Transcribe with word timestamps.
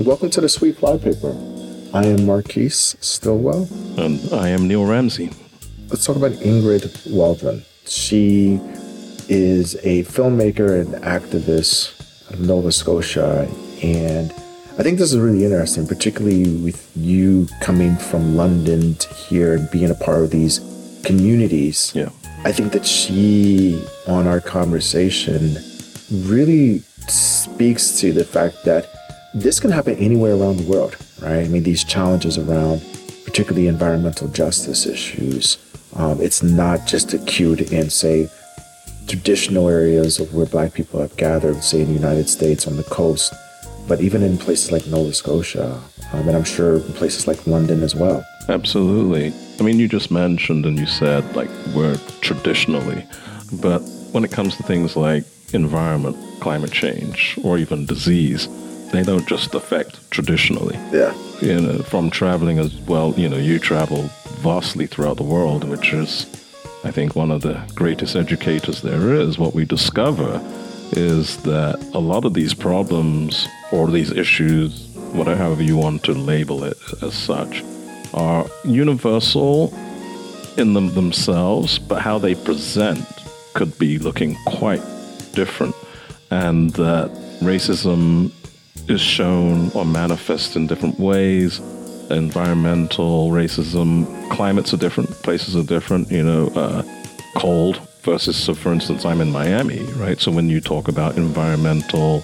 Welcome 0.00 0.30
to 0.30 0.40
the 0.40 0.48
Sweet 0.48 0.78
Fly 0.78 0.96
Paper. 0.96 1.36
I 1.92 2.06
am 2.06 2.24
Marquise 2.24 2.96
Stillwell. 3.00 3.68
And 3.98 4.32
I 4.32 4.48
am 4.48 4.66
Neil 4.66 4.86
Ramsey. 4.86 5.32
Let's 5.90 6.06
talk 6.06 6.16
about 6.16 6.32
Ingrid 6.32 7.12
Waldron. 7.12 7.62
She 7.84 8.58
is 9.28 9.74
a 9.82 10.04
filmmaker 10.04 10.80
and 10.80 10.94
activist 11.04 12.30
of 12.30 12.40
Nova 12.40 12.72
Scotia. 12.72 13.46
And 13.82 14.32
I 14.78 14.82
think 14.82 14.98
this 14.98 15.12
is 15.12 15.18
really 15.18 15.44
interesting, 15.44 15.86
particularly 15.86 16.56
with 16.56 16.90
you 16.96 17.48
coming 17.60 17.96
from 17.96 18.34
London 18.34 18.94
to 18.94 19.12
here 19.12 19.56
and 19.56 19.70
being 19.70 19.90
a 19.90 19.94
part 19.94 20.22
of 20.22 20.30
these 20.30 20.58
communities. 21.04 21.92
Yeah. 21.94 22.08
I 22.44 22.52
think 22.52 22.72
that 22.72 22.86
she, 22.86 23.84
on 24.06 24.26
our 24.26 24.40
conversation, 24.40 25.58
really 26.26 26.80
speaks 27.08 28.00
to 28.00 28.12
the 28.12 28.24
fact 28.24 28.64
that 28.64 28.88
this 29.34 29.60
can 29.60 29.70
happen 29.70 29.96
anywhere 29.96 30.34
around 30.34 30.58
the 30.58 30.70
world, 30.70 30.96
right? 31.20 31.44
I 31.44 31.48
mean, 31.48 31.62
these 31.62 31.84
challenges 31.84 32.38
around 32.38 32.82
particularly 33.24 33.66
environmental 33.66 34.28
justice 34.28 34.86
issues, 34.86 35.58
um, 35.96 36.20
it's 36.20 36.42
not 36.42 36.86
just 36.86 37.14
acute 37.14 37.72
in, 37.72 37.90
say, 37.90 38.28
traditional 39.06 39.68
areas 39.68 40.18
of 40.20 40.32
where 40.34 40.46
Black 40.46 40.72
people 40.72 41.00
have 41.00 41.16
gathered, 41.16 41.62
say 41.62 41.80
in 41.80 41.88
the 41.88 41.92
United 41.92 42.28
States 42.28 42.66
on 42.66 42.76
the 42.76 42.84
coast, 42.84 43.34
but 43.86 44.00
even 44.00 44.22
in 44.22 44.38
places 44.38 44.72
like 44.72 44.86
Nova 44.86 45.12
Scotia, 45.12 45.80
um, 46.12 46.28
and 46.28 46.36
I'm 46.36 46.44
sure 46.44 46.80
places 46.80 47.26
like 47.26 47.46
London 47.46 47.82
as 47.82 47.94
well. 47.94 48.24
Absolutely. 48.48 49.32
I 49.58 49.62
mean, 49.62 49.78
you 49.78 49.88
just 49.88 50.10
mentioned 50.10 50.64
and 50.64 50.78
you 50.78 50.86
said 50.86 51.24
like 51.36 51.50
we're 51.74 51.96
traditionally, 52.20 53.04
but 53.60 53.80
when 54.12 54.24
it 54.24 54.30
comes 54.30 54.56
to 54.56 54.62
things 54.62 54.96
like 54.96 55.24
environment, 55.54 56.16
climate 56.40 56.72
change, 56.72 57.38
or 57.42 57.58
even 57.58 57.86
disease, 57.86 58.48
they 58.92 59.02
don't 59.02 59.26
just 59.26 59.54
affect 59.54 60.10
traditionally. 60.10 60.76
Yeah. 60.92 61.14
You 61.40 61.60
know, 61.60 61.78
from 61.78 62.10
traveling 62.10 62.58
as 62.58 62.74
well, 62.80 63.12
you 63.16 63.28
know, 63.28 63.36
you 63.36 63.58
travel 63.58 64.02
vastly 64.40 64.86
throughout 64.86 65.16
the 65.16 65.24
world, 65.24 65.64
which 65.64 65.92
is, 65.92 66.26
I 66.84 66.90
think, 66.90 67.16
one 67.16 67.30
of 67.30 67.42
the 67.42 67.60
greatest 67.74 68.14
educators 68.14 68.82
there 68.82 69.14
is. 69.14 69.38
What 69.38 69.54
we 69.54 69.64
discover 69.64 70.40
is 70.92 71.38
that 71.42 71.82
a 71.94 71.98
lot 71.98 72.24
of 72.24 72.34
these 72.34 72.54
problems 72.54 73.48
or 73.72 73.90
these 73.90 74.12
issues, 74.12 74.88
whatever 75.12 75.62
you 75.62 75.76
want 75.76 76.04
to 76.04 76.12
label 76.12 76.62
it 76.64 76.78
as 77.02 77.14
such, 77.14 77.64
are 78.12 78.46
universal 78.64 79.72
in 80.56 80.74
them 80.74 80.94
themselves, 80.94 81.78
but 81.78 82.00
how 82.00 82.18
they 82.18 82.34
present 82.34 83.04
could 83.54 83.76
be 83.78 83.98
looking 83.98 84.36
quite 84.46 84.82
different. 85.34 85.74
And 86.30 86.70
that 86.70 87.10
racism 87.40 88.32
is 88.88 89.00
shown 89.00 89.70
or 89.72 89.84
manifests 89.84 90.56
in 90.56 90.66
different 90.66 90.98
ways. 90.98 91.60
Environmental 92.10 93.30
racism, 93.30 94.30
climates 94.30 94.74
are 94.74 94.76
different, 94.76 95.10
places 95.22 95.56
are 95.56 95.62
different, 95.62 96.10
you 96.10 96.22
know, 96.22 96.48
uh, 96.54 96.82
cold 97.36 97.80
versus, 98.02 98.36
so 98.36 98.54
for 98.54 98.72
instance, 98.72 99.04
I'm 99.04 99.20
in 99.20 99.32
Miami, 99.32 99.82
right? 99.94 100.20
So 100.20 100.30
when 100.30 100.48
you 100.48 100.60
talk 100.60 100.88
about 100.88 101.16
environmental 101.16 102.22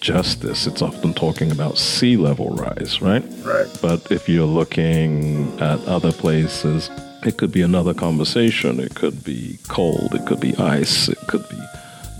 justice, 0.00 0.66
it's 0.66 0.80
often 0.80 1.12
talking 1.12 1.50
about 1.50 1.76
sea 1.76 2.16
level 2.16 2.50
rise, 2.50 3.02
right? 3.02 3.22
Right. 3.42 3.66
But 3.82 4.10
if 4.10 4.28
you're 4.28 4.46
looking 4.46 5.60
at 5.60 5.84
other 5.84 6.12
places, 6.12 6.90
it 7.22 7.36
could 7.36 7.52
be 7.52 7.60
another 7.60 7.92
conversation. 7.92 8.80
It 8.80 8.94
could 8.94 9.22
be 9.22 9.58
cold. 9.68 10.14
It 10.14 10.26
could 10.26 10.40
be 10.40 10.56
ice. 10.56 11.08
It 11.08 11.18
could 11.28 11.46
be 11.50 11.60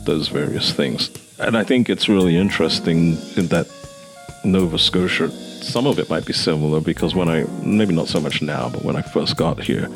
those 0.05 0.29
various 0.29 0.73
things. 0.73 1.11
And 1.39 1.57
I 1.57 1.65
think 1.65 1.89
it's 1.89 2.09
really 2.09 2.37
interesting 2.37 3.17
in 3.37 3.49
that 3.49 3.69
Nova 4.45 4.79
Scotia, 4.79 5.31
some 5.31 5.87
of 5.87 5.99
it 5.99 6.09
might 6.11 6.27
be 6.27 6.33
similar 6.33 6.81
because 6.81 7.15
when 7.15 7.29
I, 7.29 7.45
maybe 7.63 7.95
not 7.95 8.09
so 8.09 8.21
much 8.21 8.43
now, 8.43 8.69
but 8.69 8.85
when 8.85 8.97
I 8.97 9.03
first 9.03 9.37
got 9.37 9.63
here, 9.63 9.89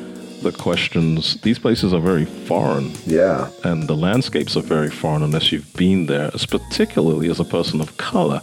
the 0.42 0.52
questions, 0.52 1.40
these 1.40 1.58
places 1.58 1.92
are 1.92 2.00
very 2.00 2.24
foreign. 2.24 2.92
Yeah. 3.06 3.50
And 3.64 3.88
the 3.88 3.96
landscapes 3.96 4.56
are 4.56 4.62
very 4.62 4.90
foreign 4.90 5.22
unless 5.22 5.50
you've 5.52 5.72
been 5.74 6.06
there, 6.06 6.30
as 6.34 6.46
particularly 6.46 7.30
as 7.30 7.40
a 7.40 7.44
person 7.44 7.80
of 7.80 7.96
color. 7.96 8.40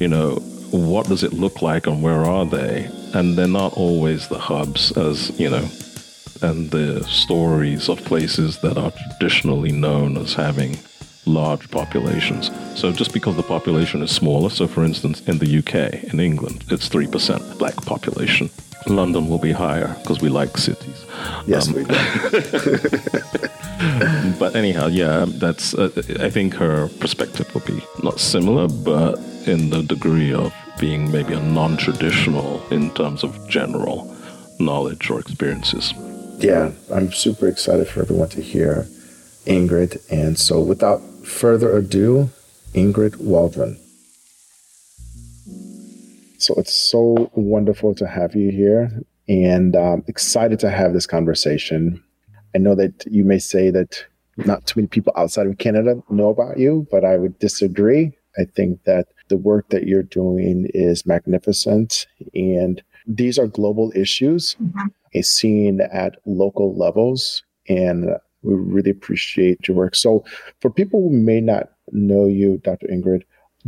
You 0.00 0.08
know, 0.08 0.36
what 0.70 1.06
does 1.06 1.22
it 1.22 1.32
look 1.32 1.62
like 1.62 1.86
and 1.86 2.02
where 2.02 2.24
are 2.24 2.46
they? 2.46 2.90
And 3.12 3.36
they're 3.36 3.46
not 3.46 3.74
always 3.74 4.28
the 4.28 4.38
hubs 4.38 4.96
as, 4.96 5.38
you 5.38 5.50
know, 5.50 5.68
and 6.42 6.70
the 6.70 7.04
stories 7.04 7.88
of 7.88 8.04
places 8.04 8.58
that 8.58 8.76
are 8.76 8.90
traditionally 8.90 9.72
known 9.72 10.16
as 10.16 10.34
having 10.34 10.78
large 11.26 11.70
populations. 11.70 12.50
So 12.74 12.92
just 12.92 13.12
because 13.12 13.36
the 13.36 13.42
population 13.42 14.02
is 14.02 14.10
smaller, 14.10 14.50
so 14.50 14.66
for 14.66 14.84
instance, 14.84 15.20
in 15.22 15.38
the 15.38 15.58
UK, 15.58 16.12
in 16.12 16.20
England, 16.20 16.64
it's 16.70 16.88
3% 16.88 17.58
black 17.58 17.76
population. 17.76 18.50
London 18.86 19.28
will 19.28 19.38
be 19.38 19.52
higher 19.52 19.94
because 20.02 20.20
we 20.20 20.28
like 20.28 20.56
cities. 20.58 21.04
Yes, 21.46 21.68
um, 21.68 21.74
we 21.74 21.84
do. 21.84 21.94
but 24.38 24.54
anyhow, 24.54 24.88
yeah, 24.88 25.24
that's. 25.26 25.74
Uh, 25.74 25.90
I 26.20 26.28
think 26.28 26.54
her 26.54 26.88
perspective 27.00 27.52
will 27.54 27.62
be 27.62 27.82
not 28.02 28.20
similar, 28.20 28.68
but 28.68 29.18
in 29.46 29.70
the 29.70 29.82
degree 29.82 30.34
of 30.34 30.52
being 30.78 31.10
maybe 31.10 31.32
a 31.32 31.40
non-traditional 31.40 32.62
in 32.70 32.90
terms 32.90 33.22
of 33.22 33.48
general 33.48 34.14
knowledge 34.58 35.10
or 35.10 35.20
experiences. 35.20 35.94
Yeah, 36.38 36.72
I'm 36.92 37.12
super 37.12 37.48
excited 37.48 37.88
for 37.88 38.02
everyone 38.02 38.28
to 38.30 38.42
hear 38.42 38.86
Ingrid. 39.46 40.02
And 40.10 40.38
so, 40.38 40.60
without 40.60 41.00
further 41.24 41.76
ado, 41.76 42.30
Ingrid 42.74 43.16
Waldron. 43.16 43.78
So 46.38 46.54
it's 46.56 46.74
so 46.74 47.30
wonderful 47.34 47.94
to 47.94 48.06
have 48.06 48.34
you 48.34 48.50
here 48.50 48.90
and 49.28 49.74
um, 49.74 50.04
excited 50.06 50.58
to 50.60 50.70
have 50.70 50.92
this 50.92 51.06
conversation. 51.06 52.02
I 52.54 52.58
know 52.58 52.74
that 52.74 53.06
you 53.10 53.24
may 53.24 53.38
say 53.38 53.70
that 53.70 54.04
not 54.36 54.66
too 54.66 54.80
many 54.80 54.88
people 54.88 55.12
outside 55.16 55.46
of 55.46 55.58
Canada 55.58 56.02
know 56.10 56.28
about 56.28 56.58
you, 56.58 56.86
but 56.90 57.04
I 57.04 57.16
would 57.16 57.38
disagree. 57.38 58.12
I 58.38 58.44
think 58.44 58.82
that 58.84 59.06
the 59.28 59.36
work 59.36 59.68
that 59.70 59.86
you're 59.86 60.02
doing 60.02 60.68
is 60.74 61.06
magnificent 61.06 62.06
and 62.34 62.82
these 63.06 63.38
are 63.38 63.46
global 63.46 63.92
issues 63.94 64.56
mm-hmm. 64.62 65.20
seen 65.20 65.80
at 65.80 66.16
local 66.26 66.74
levels 66.76 67.42
and 67.68 68.16
we 68.44 68.54
really 68.54 68.90
appreciate 68.90 69.66
your 69.66 69.76
work. 69.76 69.94
So, 69.94 70.24
for 70.60 70.70
people 70.70 71.00
who 71.00 71.10
may 71.10 71.40
not 71.40 71.70
know 71.92 72.26
you, 72.26 72.58
Dr. 72.58 72.86
Ingrid, 72.88 73.22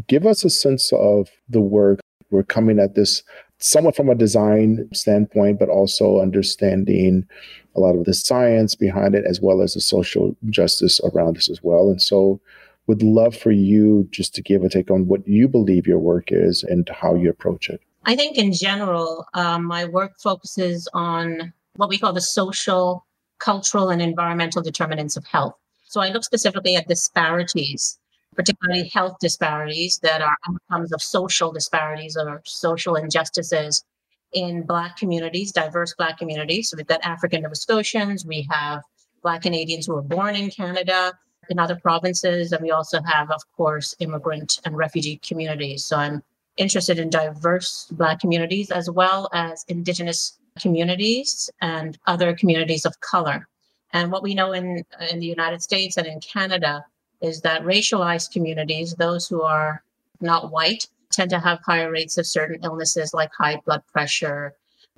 give 0.06 0.26
us 0.26 0.44
a 0.44 0.50
sense 0.50 0.92
of 0.92 1.28
the 1.48 1.60
work. 1.60 2.00
We're 2.30 2.42
coming 2.42 2.78
at 2.78 2.94
this 2.94 3.22
somewhat 3.58 3.96
from 3.96 4.10
a 4.10 4.14
design 4.14 4.88
standpoint, 4.92 5.58
but 5.58 5.68
also 5.68 6.20
understanding 6.20 7.26
a 7.74 7.80
lot 7.80 7.96
of 7.96 8.04
the 8.04 8.14
science 8.14 8.74
behind 8.74 9.14
it, 9.14 9.24
as 9.26 9.40
well 9.40 9.62
as 9.62 9.74
the 9.74 9.80
social 9.80 10.36
justice 10.50 11.00
around 11.00 11.36
this 11.36 11.48
as 11.48 11.62
well. 11.62 11.88
And 11.88 12.00
so, 12.00 12.40
would 12.86 13.02
love 13.02 13.36
for 13.36 13.50
you 13.50 14.06
just 14.10 14.34
to 14.34 14.42
give 14.42 14.62
a 14.62 14.68
take 14.68 14.90
on 14.90 15.06
what 15.06 15.26
you 15.26 15.48
believe 15.48 15.86
your 15.86 15.98
work 15.98 16.28
is 16.30 16.62
and 16.62 16.88
how 16.88 17.14
you 17.14 17.30
approach 17.30 17.68
it. 17.68 17.80
I 18.04 18.14
think 18.14 18.38
in 18.38 18.52
general, 18.52 19.26
um, 19.34 19.64
my 19.64 19.84
work 19.84 20.20
focuses 20.20 20.88
on 20.94 21.52
what 21.74 21.88
we 21.88 21.98
call 21.98 22.12
the 22.12 22.20
social 22.20 23.04
cultural 23.38 23.90
and 23.90 24.00
environmental 24.00 24.62
determinants 24.62 25.16
of 25.16 25.26
health. 25.26 25.54
So 25.84 26.00
I 26.00 26.08
look 26.08 26.24
specifically 26.24 26.76
at 26.76 26.88
disparities, 26.88 27.98
particularly 28.34 28.90
health 28.92 29.16
disparities 29.20 29.98
that 30.02 30.20
are 30.20 30.36
outcomes 30.48 30.92
of 30.92 31.00
social 31.00 31.52
disparities 31.52 32.16
or 32.16 32.42
social 32.44 32.96
injustices 32.96 33.84
in 34.32 34.62
Black 34.62 34.96
communities, 34.96 35.52
diverse 35.52 35.94
Black 35.94 36.18
communities. 36.18 36.70
So 36.70 36.76
we've 36.76 36.86
got 36.86 37.04
African 37.04 37.42
Nova 37.42 37.54
Scotians, 37.54 38.26
we 38.26 38.46
have 38.50 38.82
Black 39.22 39.42
Canadians 39.42 39.86
who 39.86 39.94
were 39.94 40.02
born 40.02 40.34
in 40.34 40.50
Canada, 40.50 41.12
in 41.48 41.58
other 41.58 41.76
provinces, 41.76 42.52
and 42.52 42.62
we 42.62 42.70
also 42.70 43.00
have, 43.02 43.30
of 43.30 43.40
course, 43.56 43.94
immigrant 44.00 44.60
and 44.64 44.76
refugee 44.76 45.18
communities. 45.18 45.84
So 45.84 45.96
I'm 45.96 46.22
interested 46.56 46.98
in 46.98 47.10
diverse 47.10 47.86
Black 47.92 48.20
communities 48.20 48.70
as 48.70 48.90
well 48.90 49.28
as 49.32 49.64
Indigenous 49.68 50.38
communities 50.60 51.50
and 51.60 51.98
other 52.06 52.34
communities 52.34 52.84
of 52.84 53.00
color. 53.00 53.48
And 53.92 54.10
what 54.10 54.22
we 54.22 54.34
know 54.34 54.52
in, 54.52 54.84
in 55.10 55.20
the 55.20 55.26
United 55.26 55.62
States 55.62 55.96
and 55.96 56.06
in 56.06 56.20
Canada 56.20 56.84
is 57.20 57.40
that 57.42 57.62
racialized 57.62 58.32
communities, 58.32 58.94
those 58.94 59.26
who 59.26 59.42
are 59.42 59.82
not 60.20 60.50
white, 60.50 60.88
tend 61.10 61.30
to 61.30 61.38
have 61.38 61.60
higher 61.64 61.90
rates 61.90 62.18
of 62.18 62.26
certain 62.26 62.60
illnesses 62.62 63.14
like 63.14 63.30
high 63.32 63.60
blood 63.64 63.82
pressure. 63.92 64.54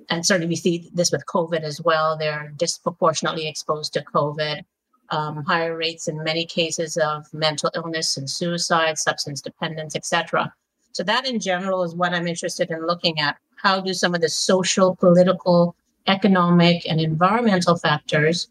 And 0.09 0.25
certainly 0.25 0.47
we 0.47 0.55
see 0.55 0.89
this 0.93 1.11
with 1.11 1.25
COVID 1.27 1.61
as 1.61 1.81
well. 1.81 2.17
They're 2.17 2.53
disproportionately 2.57 3.47
exposed 3.47 3.93
to 3.93 4.03
COVID. 4.03 4.63
Um, 5.11 5.43
higher 5.45 5.75
rates 5.75 6.07
in 6.07 6.23
many 6.23 6.45
cases 6.45 6.97
of 6.97 7.25
mental 7.33 7.71
illness 7.75 8.15
and 8.17 8.29
suicide, 8.29 8.97
substance 8.97 9.41
dependence, 9.41 9.95
etc. 9.95 10.53
So 10.91 11.03
that 11.03 11.27
in 11.27 11.39
general 11.39 11.83
is 11.83 11.95
what 11.95 12.13
I'm 12.13 12.27
interested 12.27 12.69
in 12.69 12.85
looking 12.85 13.19
at. 13.19 13.37
How 13.61 13.81
do 13.81 13.93
some 13.93 14.15
of 14.15 14.21
the 14.21 14.29
social, 14.29 14.95
political, 14.95 15.75
economic, 16.07 16.89
and 16.89 16.99
environmental 16.99 17.77
factors 17.77 18.49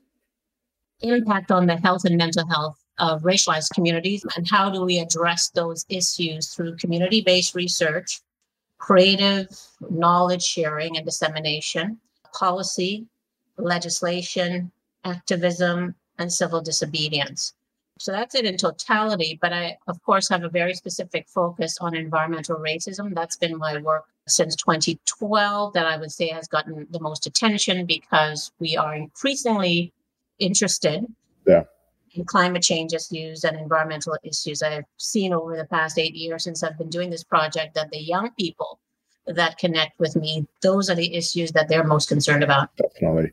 impact 1.00 1.50
on 1.50 1.66
the 1.66 1.76
health 1.76 2.04
and 2.04 2.16
mental 2.16 2.46
health 2.46 2.78
of 2.98 3.22
racialized 3.22 3.70
communities 3.74 4.24
and 4.36 4.48
how 4.48 4.68
do 4.70 4.82
we 4.82 4.98
address 4.98 5.50
those 5.50 5.86
issues 5.88 6.48
through 6.48 6.76
community 6.76 7.20
based 7.20 7.54
research, 7.54 8.20
creative 8.78 9.48
knowledge 9.88 10.42
sharing 10.42 10.96
and 10.96 11.06
dissemination, 11.06 11.98
policy, 12.32 13.06
legislation, 13.56 14.70
activism, 15.04 15.94
and 16.18 16.32
civil 16.32 16.60
disobedience. 16.60 17.54
So 17.98 18.12
that's 18.12 18.34
it 18.34 18.44
in 18.44 18.56
totality. 18.56 19.38
But 19.40 19.52
I, 19.52 19.78
of 19.86 20.02
course, 20.02 20.28
have 20.28 20.44
a 20.44 20.48
very 20.48 20.74
specific 20.74 21.28
focus 21.28 21.78
on 21.80 21.94
environmental 21.94 22.56
racism. 22.56 23.14
That's 23.14 23.36
been 23.36 23.58
my 23.58 23.78
work 23.78 24.04
since 24.26 24.56
2012 24.56 25.72
that 25.72 25.86
I 25.86 25.96
would 25.96 26.12
say 26.12 26.28
has 26.28 26.48
gotten 26.48 26.86
the 26.90 27.00
most 27.00 27.26
attention 27.26 27.86
because 27.86 28.52
we 28.58 28.76
are 28.76 28.94
increasingly 28.94 29.92
interested 30.38 31.04
yeah. 31.46 31.64
in 32.12 32.24
climate 32.24 32.62
change 32.62 32.92
issues 32.92 33.44
and 33.44 33.58
environmental 33.58 34.16
issues. 34.22 34.62
I've 34.62 34.84
seen 34.96 35.32
over 35.32 35.56
the 35.56 35.64
past 35.64 35.98
eight 35.98 36.14
years 36.14 36.44
since 36.44 36.62
I've 36.62 36.78
been 36.78 36.90
doing 36.90 37.10
this 37.10 37.24
project 37.24 37.74
that 37.74 37.90
the 37.90 38.00
young 38.00 38.30
people 38.38 38.78
that 39.26 39.58
connect 39.58 39.98
with 39.98 40.16
me, 40.16 40.46
those 40.62 40.88
are 40.88 40.94
the 40.94 41.14
issues 41.14 41.52
that 41.52 41.68
they're 41.68 41.84
most 41.84 42.08
concerned 42.08 42.42
about. 42.42 42.74
Definitely. 42.76 43.32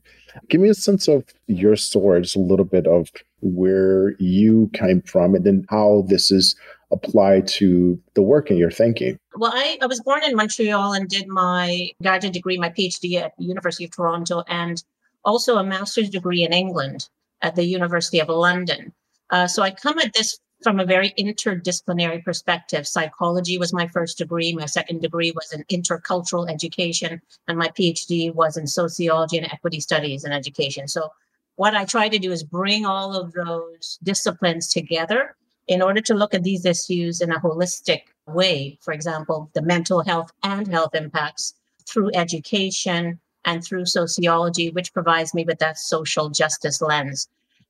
Give 0.50 0.62
me 0.62 0.70
a 0.70 0.74
sense 0.74 1.08
of 1.08 1.24
your 1.48 1.76
story, 1.76 2.22
just 2.22 2.36
a 2.36 2.40
little 2.40 2.66
bit 2.66 2.86
of 2.86 3.10
where 3.46 4.16
you 4.20 4.70
came 4.74 5.02
from 5.04 5.36
and 5.36 5.46
then 5.46 5.66
how 5.70 6.06
this 6.08 6.32
is 6.32 6.56
applied 6.92 7.48
to 7.48 8.00
the 8.14 8.22
work 8.22 8.50
and 8.50 8.60
your 8.60 8.72
thinking. 8.72 9.18
Well, 9.36 9.52
I, 9.54 9.78
I 9.82 9.86
was 9.86 10.02
born 10.02 10.24
in 10.24 10.36
Montreal 10.36 10.94
and 10.94 11.08
did 11.08 11.28
my 11.28 11.90
graduate 12.02 12.34
degree, 12.34 12.58
my 12.58 12.70
PhD 12.70 13.22
at 13.22 13.34
the 13.38 13.46
University 13.46 13.86
of 13.86 13.92
Toronto, 13.92 14.44
and 14.48 14.84
also 15.24 15.58
a 15.58 15.64
master's 15.64 16.10
degree 16.10 16.44
in 16.44 16.54
England 16.54 17.10
at 17.42 17.56
the 17.56 17.66
University 17.66 18.20
of 18.20 18.30
London. 18.30 18.94
Uh, 19.30 19.48
so 19.48 19.64
I 19.64 19.72
come 19.72 20.00
at 20.00 20.14
this 20.14 20.40
from 20.64 20.80
a 20.80 20.86
very 20.86 21.14
interdisciplinary 21.20 22.24
perspective. 22.24 22.88
Psychology 22.88 23.58
was 23.58 23.74
my 23.74 23.88
first 23.88 24.18
degree. 24.18 24.54
My 24.54 24.66
second 24.66 25.02
degree 25.02 25.32
was 25.32 25.52
in 25.52 25.64
intercultural 25.66 26.50
education, 26.50 27.22
and 27.48 27.58
my 27.58 27.68
PhD 27.70 28.34
was 28.34 28.58
in 28.58 28.68
sociology 28.68 29.38
and 29.38 29.52
equity 29.52 29.80
studies 29.80 30.24
and 30.24 30.34
education. 30.34 30.88
So, 30.88 31.10
what 31.56 31.76
I 31.76 31.86
try 31.86 32.10
to 32.10 32.20
do 32.20 32.32
is 32.32 32.44
bring 32.44 32.86
all 32.86 33.16
of 33.16 33.34
those 33.34 33.98
disciplines 34.04 34.68
together 34.68 35.36
in 35.68 35.82
order 35.82 36.02
to 36.02 36.14
look 36.14 36.34
at 36.34 36.44
these 36.44 36.66
issues 36.66 37.22
in 37.22 37.32
a 37.32 37.40
holistic 37.40 38.02
way. 38.28 38.78
For 38.82 38.94
example, 38.94 39.50
the 39.54 39.62
mental 39.62 40.04
health 40.04 40.32
and 40.44 40.68
health 40.68 40.94
impacts 40.94 41.54
through 41.88 42.12
education 42.14 43.20
and 43.46 43.64
through 43.64 43.86
sociology, 43.86 44.70
which 44.70 44.94
provides 44.94 45.34
me 45.34 45.44
with 45.46 45.60
that 45.60 45.78
social 45.78 46.30
justice 46.30 46.82
lens. 46.82 47.28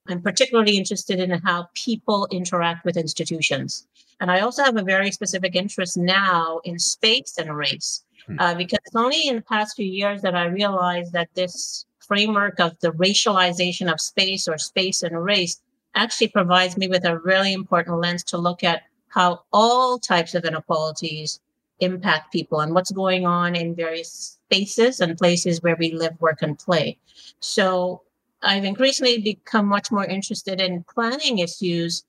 I'm 0.07 0.21
particularly 0.21 0.77
interested 0.77 1.19
in 1.19 1.31
how 1.31 1.67
people 1.73 2.27
interact 2.31 2.85
with 2.85 2.97
institutions. 2.97 3.87
And 4.19 4.31
I 4.31 4.39
also 4.39 4.63
have 4.63 4.77
a 4.77 4.83
very 4.83 5.11
specific 5.11 5.55
interest 5.55 5.97
now 5.97 6.61
in 6.63 6.79
space 6.79 7.37
and 7.37 7.55
race, 7.55 8.03
hmm. 8.25 8.39
uh, 8.39 8.53
because 8.55 8.79
it's 8.85 8.95
only 8.95 9.27
in 9.27 9.37
the 9.37 9.41
past 9.41 9.75
few 9.75 9.85
years 9.85 10.21
that 10.21 10.35
I 10.35 10.45
realized 10.45 11.11
that 11.13 11.29
this 11.33 11.85
framework 12.07 12.59
of 12.59 12.77
the 12.79 12.91
racialization 12.91 13.91
of 13.91 13.99
space 13.99 14.47
or 14.47 14.57
space 14.57 15.03
and 15.03 15.23
race 15.23 15.61
actually 15.95 16.27
provides 16.27 16.77
me 16.77 16.87
with 16.87 17.05
a 17.05 17.19
really 17.19 17.53
important 17.53 17.99
lens 17.99 18.23
to 18.25 18.37
look 18.37 18.63
at 18.63 18.83
how 19.07 19.43
all 19.53 19.97
types 19.97 20.35
of 20.35 20.43
inequalities 20.43 21.39
impact 21.79 22.31
people 22.31 22.59
and 22.59 22.73
what's 22.73 22.91
going 22.91 23.25
on 23.25 23.55
in 23.55 23.75
various 23.75 24.37
spaces 24.45 24.99
and 24.99 25.17
places 25.17 25.61
where 25.61 25.75
we 25.77 25.91
live, 25.93 26.19
work, 26.19 26.41
and 26.41 26.57
play. 26.59 26.97
So 27.39 28.01
I've 28.41 28.63
increasingly 28.63 29.19
become 29.19 29.65
much 29.65 29.91
more 29.91 30.05
interested 30.05 30.61
in 30.61 30.85
planning 30.93 31.39
issues, 31.39 32.03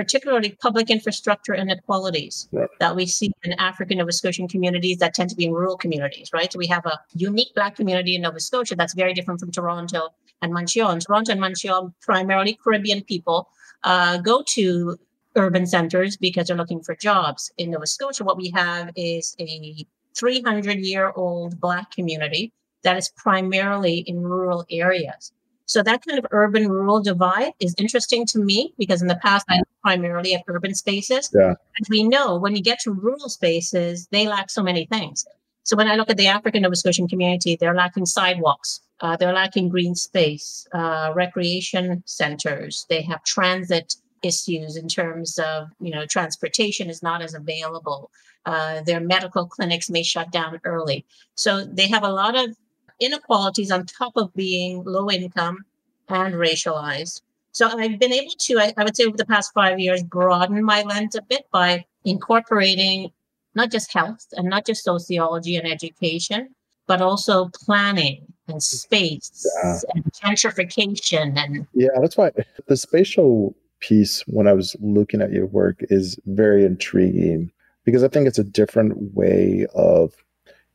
particularly 0.00 0.56
public 0.62 0.88
infrastructure 0.88 1.54
inequalities 1.54 2.48
right. 2.52 2.70
that 2.78 2.96
we 2.96 3.04
see 3.04 3.30
in 3.44 3.52
African 3.68 3.98
Nova 3.98 4.12
Scotian 4.12 4.48
communities 4.48 4.96
that 4.96 5.12
tend 5.12 5.28
to 5.28 5.36
be 5.36 5.44
in 5.44 5.52
rural 5.52 5.76
communities, 5.76 6.30
right? 6.32 6.50
So 6.50 6.58
we 6.58 6.68
have 6.68 6.86
a 6.86 6.98
unique 7.14 7.54
Black 7.54 7.76
community 7.76 8.14
in 8.14 8.22
Nova 8.22 8.40
Scotia 8.40 8.76
that's 8.76 8.94
very 8.94 9.12
different 9.12 9.40
from 9.40 9.50
Toronto 9.52 10.08
and 10.40 10.54
Montreal. 10.54 10.90
In 10.92 11.00
Toronto 11.00 11.32
and 11.32 11.40
Montreal, 11.42 11.94
primarily 12.00 12.58
Caribbean 12.64 13.02
people 13.04 13.50
uh, 13.84 14.16
go 14.16 14.42
to 14.54 14.96
urban 15.36 15.66
centers 15.66 16.16
because 16.16 16.46
they're 16.46 16.56
looking 16.56 16.82
for 16.82 16.96
jobs. 16.96 17.52
In 17.58 17.70
Nova 17.72 17.86
Scotia, 17.86 18.24
what 18.24 18.38
we 18.38 18.50
have 18.54 18.90
is 18.96 19.36
a 19.38 19.84
300 20.16 20.78
year 20.78 21.12
old 21.14 21.60
Black 21.60 21.90
community 21.90 22.54
that 22.84 22.96
is 22.96 23.10
primarily 23.18 23.98
in 24.06 24.22
rural 24.22 24.64
areas. 24.70 25.30
So 25.70 25.84
that 25.84 26.04
kind 26.04 26.18
of 26.18 26.26
urban 26.32 26.68
rural 26.68 27.00
divide 27.00 27.52
is 27.60 27.76
interesting 27.78 28.26
to 28.26 28.40
me 28.40 28.74
because 28.76 29.02
in 29.02 29.06
the 29.06 29.20
past 29.22 29.46
I 29.48 29.60
primarily 29.82 30.34
at 30.34 30.42
urban 30.48 30.74
spaces. 30.74 31.30
Yeah. 31.32 31.54
As 31.80 31.88
we 31.88 32.02
know, 32.02 32.36
when 32.36 32.56
you 32.56 32.60
get 32.60 32.80
to 32.80 32.92
rural 32.92 33.28
spaces, 33.28 34.08
they 34.10 34.26
lack 34.26 34.50
so 34.50 34.64
many 34.64 34.86
things. 34.86 35.24
So 35.62 35.76
when 35.76 35.86
I 35.86 35.94
look 35.94 36.10
at 36.10 36.16
the 36.16 36.26
African 36.26 36.62
Nova 36.62 36.74
Scotian 36.74 37.06
community, 37.06 37.54
they're 37.54 37.76
lacking 37.76 38.06
sidewalks, 38.06 38.80
uh, 39.00 39.14
they're 39.16 39.32
lacking 39.32 39.68
green 39.68 39.94
space, 39.94 40.66
uh, 40.74 41.12
recreation 41.14 42.02
centers. 42.04 42.84
They 42.88 43.02
have 43.02 43.22
transit 43.22 43.94
issues 44.24 44.76
in 44.76 44.88
terms 44.88 45.38
of 45.38 45.68
you 45.80 45.92
know 45.92 46.04
transportation 46.04 46.90
is 46.90 47.00
not 47.00 47.22
as 47.22 47.32
available. 47.32 48.10
Uh, 48.44 48.82
their 48.82 48.98
medical 48.98 49.46
clinics 49.46 49.88
may 49.88 50.02
shut 50.02 50.32
down 50.32 50.60
early, 50.64 51.06
so 51.36 51.64
they 51.64 51.86
have 51.86 52.02
a 52.02 52.10
lot 52.10 52.34
of 52.36 52.56
inequalities 53.00 53.70
on 53.70 53.86
top 53.86 54.12
of 54.16 54.32
being 54.34 54.84
low 54.84 55.10
income 55.10 55.64
and 56.08 56.34
racialized. 56.34 57.22
So 57.52 57.66
I've 57.66 57.98
been 57.98 58.12
able 58.12 58.32
to, 58.38 58.58
I, 58.58 58.72
I, 58.76 58.84
would 58.84 58.96
say 58.96 59.04
over 59.04 59.16
the 59.16 59.26
past 59.26 59.52
five 59.52 59.78
years, 59.80 60.02
broaden 60.02 60.62
my 60.64 60.82
lens 60.82 61.16
a 61.16 61.22
bit 61.22 61.46
by 61.50 61.84
incorporating 62.04 63.10
not 63.54 63.70
just 63.72 63.92
health 63.92 64.26
and 64.32 64.48
not 64.48 64.66
just 64.66 64.84
sociology 64.84 65.56
and 65.56 65.66
education, 65.66 66.54
but 66.86 67.00
also 67.00 67.48
planning 67.54 68.26
and 68.48 68.62
space 68.62 69.46
yeah. 69.62 69.78
and 69.94 70.04
gentrification 70.12 71.36
and 71.36 71.66
yeah 71.72 71.88
that's 72.00 72.16
why 72.16 72.30
the 72.66 72.76
spatial 72.76 73.54
piece 73.78 74.22
when 74.26 74.48
i 74.48 74.52
was 74.52 74.76
looking 74.80 75.22
at 75.22 75.30
your 75.30 75.46
work 75.46 75.78
is 75.82 76.18
very 76.26 76.64
intriguing 76.64 77.50
because 77.84 78.02
i 78.02 78.08
think 78.08 78.26
it's 78.26 78.38
a 78.38 78.44
different 78.44 79.14
way 79.14 79.66
of 79.74 80.12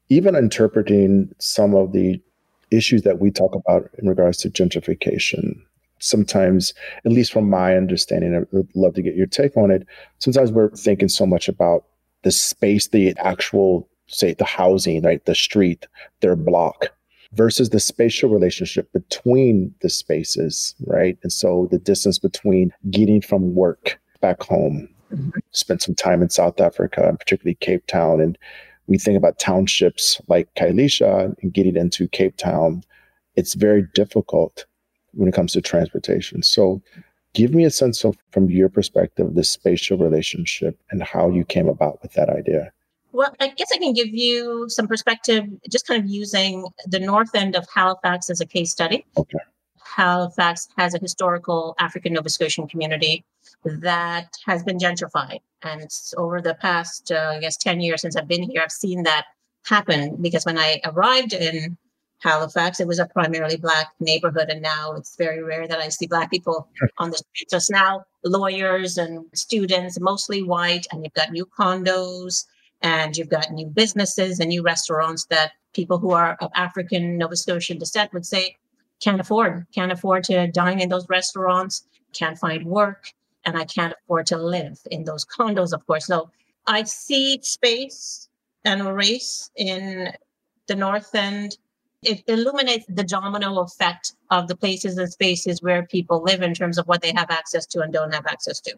even 0.09 0.35
interpreting 0.35 1.33
some 1.39 1.75
of 1.75 1.91
the 1.91 2.21
issues 2.71 3.03
that 3.03 3.19
we 3.19 3.31
talk 3.31 3.55
about 3.55 3.89
in 3.97 4.07
regards 4.07 4.37
to 4.39 4.49
gentrification. 4.49 5.55
Sometimes, 5.99 6.73
at 7.05 7.11
least 7.11 7.31
from 7.31 7.49
my 7.49 7.75
understanding, 7.75 8.35
I 8.35 8.55
would 8.55 8.69
love 8.75 8.93
to 8.95 9.01
get 9.01 9.15
your 9.15 9.27
take 9.27 9.55
on 9.55 9.71
it. 9.71 9.87
Sometimes 10.19 10.51
we're 10.51 10.69
thinking 10.71 11.07
so 11.07 11.25
much 11.25 11.47
about 11.47 11.85
the 12.23 12.31
space, 12.31 12.87
the 12.87 13.13
actual, 13.17 13.87
say, 14.07 14.33
the 14.33 14.45
housing, 14.45 15.03
right, 15.03 15.23
the 15.25 15.35
street, 15.35 15.87
their 16.19 16.35
block, 16.35 16.89
versus 17.33 17.69
the 17.69 17.79
spatial 17.79 18.29
relationship 18.29 18.91
between 18.93 19.73
the 19.81 19.89
spaces, 19.89 20.75
right? 20.85 21.17
And 21.23 21.31
so 21.31 21.67
the 21.71 21.79
distance 21.79 22.19
between 22.19 22.71
getting 22.89 23.21
from 23.21 23.55
work 23.55 23.99
back 24.21 24.43
home, 24.43 24.89
mm-hmm. 25.13 25.29
spent 25.51 25.81
some 25.81 25.95
time 25.95 26.21
in 26.21 26.29
South 26.29 26.59
Africa, 26.59 27.07
and 27.07 27.19
particularly 27.19 27.55
Cape 27.55 27.85
Town, 27.87 28.19
and 28.19 28.37
we 28.87 28.97
think 28.97 29.17
about 29.17 29.39
townships 29.39 30.21
like 30.27 30.53
Khayelitsha 30.55 31.35
and 31.41 31.53
getting 31.53 31.75
into 31.75 32.07
Cape 32.07 32.37
Town, 32.37 32.83
it's 33.35 33.53
very 33.53 33.87
difficult 33.93 34.65
when 35.13 35.27
it 35.27 35.33
comes 35.33 35.53
to 35.53 35.61
transportation. 35.61 36.43
So, 36.43 36.81
give 37.33 37.53
me 37.53 37.65
a 37.65 37.71
sense 37.71 38.05
of, 38.05 38.17
from 38.31 38.49
your 38.49 38.69
perspective, 38.69 39.35
the 39.35 39.43
spatial 39.43 39.97
relationship 39.97 40.79
and 40.91 41.03
how 41.03 41.29
you 41.29 41.43
came 41.43 41.67
about 41.67 42.01
with 42.01 42.13
that 42.13 42.29
idea. 42.29 42.71
Well, 43.11 43.33
I 43.39 43.47
guess 43.47 43.69
I 43.73 43.77
can 43.77 43.93
give 43.93 44.09
you 44.09 44.65
some 44.69 44.87
perspective 44.87 45.45
just 45.71 45.87
kind 45.87 46.03
of 46.03 46.09
using 46.09 46.67
the 46.85 46.99
north 46.99 47.33
end 47.33 47.55
of 47.55 47.65
Halifax 47.73 48.29
as 48.29 48.41
a 48.41 48.45
case 48.45 48.71
study. 48.71 49.05
Okay. 49.17 49.39
Halifax 49.85 50.67
has 50.77 50.93
a 50.93 50.99
historical 50.99 51.75
African 51.79 52.13
Nova 52.13 52.29
Scotian 52.29 52.67
community 52.67 53.23
that 53.63 54.35
has 54.45 54.63
been 54.63 54.77
gentrified. 54.77 55.39
And 55.61 55.81
it's 55.81 56.13
over 56.17 56.41
the 56.41 56.55
past, 56.55 57.11
uh, 57.11 57.33
I 57.35 57.39
guess, 57.39 57.57
10 57.57 57.81
years 57.81 58.01
since 58.01 58.15
I've 58.15 58.27
been 58.27 58.43
here, 58.43 58.61
I've 58.61 58.71
seen 58.71 59.03
that 59.03 59.25
happen 59.65 60.17
because 60.21 60.45
when 60.45 60.57
I 60.57 60.81
arrived 60.85 61.33
in 61.33 61.77
Halifax, 62.19 62.79
it 62.79 62.87
was 62.87 62.99
a 62.99 63.05
primarily 63.05 63.57
Black 63.57 63.87
neighborhood. 63.99 64.49
And 64.49 64.61
now 64.61 64.93
it's 64.93 65.15
very 65.15 65.43
rare 65.43 65.67
that 65.67 65.79
I 65.79 65.89
see 65.89 66.07
Black 66.07 66.31
people 66.31 66.67
on 66.97 67.11
the 67.11 67.17
streets. 67.17 67.51
Just 67.51 67.71
now, 67.71 68.05
lawyers 68.23 68.97
and 68.97 69.25
students, 69.33 69.99
mostly 69.99 70.41
white, 70.41 70.87
and 70.91 71.03
you've 71.03 71.13
got 71.13 71.31
new 71.31 71.45
condos 71.45 72.45
and 72.81 73.15
you've 73.15 73.29
got 73.29 73.51
new 73.51 73.67
businesses 73.67 74.39
and 74.39 74.49
new 74.49 74.61
restaurants 74.61 75.25
that 75.25 75.53
people 75.73 75.97
who 75.97 76.11
are 76.11 76.37
of 76.39 76.51
African 76.55 77.17
Nova 77.17 77.35
Scotian 77.35 77.77
descent 77.77 78.13
would 78.13 78.25
say 78.25 78.55
can't 79.01 79.19
afford, 79.19 79.65
can't 79.73 79.91
afford 79.91 80.23
to 80.25 80.47
dine 80.47 80.79
in 80.79 80.89
those 80.89 81.07
restaurants, 81.09 81.85
can't 82.13 82.37
find 82.37 82.65
work 82.65 83.11
and 83.45 83.57
I 83.57 83.65
can't 83.65 83.93
afford 83.93 84.25
to 84.27 84.37
live 84.37 84.79
in 84.89 85.03
those 85.03 85.25
condos, 85.25 85.73
of 85.73 85.85
course. 85.85 86.07
So 86.07 86.29
I 86.65 86.83
see 86.83 87.39
space 87.43 88.27
and 88.63 88.95
race 88.95 89.51
in 89.55 90.11
the 90.67 90.75
North 90.75 91.13
End 91.13 91.57
it 92.05 92.23
illuminates 92.27 92.85
the 92.87 93.03
domino 93.03 93.59
effect 93.59 94.13
of 94.29 94.47
the 94.47 94.55
places 94.55 94.97
and 94.97 95.11
spaces 95.11 95.61
where 95.61 95.83
people 95.87 96.21
live 96.21 96.41
in 96.41 96.53
terms 96.53 96.77
of 96.77 96.87
what 96.87 97.01
they 97.01 97.11
have 97.15 97.31
access 97.31 97.65
to 97.67 97.81
and 97.81 97.91
don't 97.91 98.13
have 98.13 98.27
access 98.27 98.61
to. 98.61 98.77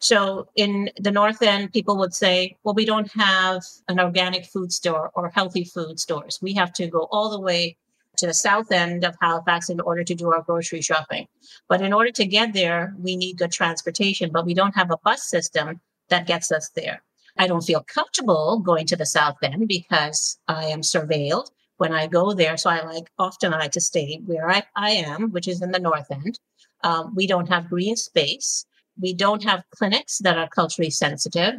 So 0.00 0.48
in 0.56 0.90
the 0.98 1.10
North 1.10 1.42
End, 1.42 1.72
people 1.72 1.96
would 1.98 2.14
say, 2.14 2.56
well, 2.64 2.74
we 2.74 2.84
don't 2.84 3.10
have 3.12 3.62
an 3.88 4.00
organic 4.00 4.46
food 4.46 4.72
store 4.72 5.10
or 5.14 5.28
healthy 5.28 5.64
food 5.64 6.00
stores. 6.00 6.40
We 6.42 6.54
have 6.54 6.72
to 6.74 6.88
go 6.88 7.08
all 7.12 7.30
the 7.30 7.40
way 7.40 7.76
to 8.16 8.26
the 8.26 8.34
south 8.34 8.72
end 8.72 9.04
of 9.04 9.16
Halifax 9.20 9.68
in 9.68 9.80
order 9.80 10.04
to 10.04 10.14
do 10.14 10.32
our 10.32 10.42
grocery 10.42 10.82
shopping. 10.82 11.26
But 11.68 11.82
in 11.82 11.92
order 11.92 12.10
to 12.12 12.26
get 12.26 12.52
there, 12.52 12.94
we 12.98 13.16
need 13.16 13.38
good 13.38 13.52
transportation, 13.52 14.30
but 14.32 14.46
we 14.46 14.54
don't 14.54 14.74
have 14.74 14.90
a 14.90 14.98
bus 15.04 15.24
system 15.24 15.80
that 16.08 16.26
gets 16.26 16.50
us 16.52 16.70
there. 16.70 17.02
I 17.38 17.46
don't 17.46 17.64
feel 17.64 17.84
comfortable 17.86 18.60
going 18.60 18.86
to 18.86 18.96
the 18.96 19.06
south 19.06 19.36
end 19.42 19.68
because 19.68 20.38
I 20.48 20.66
am 20.66 20.80
surveilled 20.80 21.50
when 21.76 21.92
I 21.92 22.06
go 22.06 22.32
there. 22.32 22.56
So 22.56 22.70
I 22.70 22.82
like 22.84 23.10
often 23.18 23.52
I 23.52 23.58
like 23.58 23.72
to 23.72 23.80
stay 23.80 24.20
where 24.24 24.50
I, 24.50 24.62
I 24.74 24.90
am, 24.90 25.30
which 25.32 25.48
is 25.48 25.62
in 25.62 25.70
the 25.70 25.78
north 25.78 26.10
end. 26.10 26.38
Um, 26.82 27.14
we 27.14 27.26
don't 27.26 27.48
have 27.48 27.68
green 27.68 27.96
space. 27.96 28.64
We 28.98 29.12
don't 29.12 29.44
have 29.44 29.64
clinics 29.74 30.18
that 30.18 30.38
are 30.38 30.48
culturally 30.48 30.90
sensitive. 30.90 31.54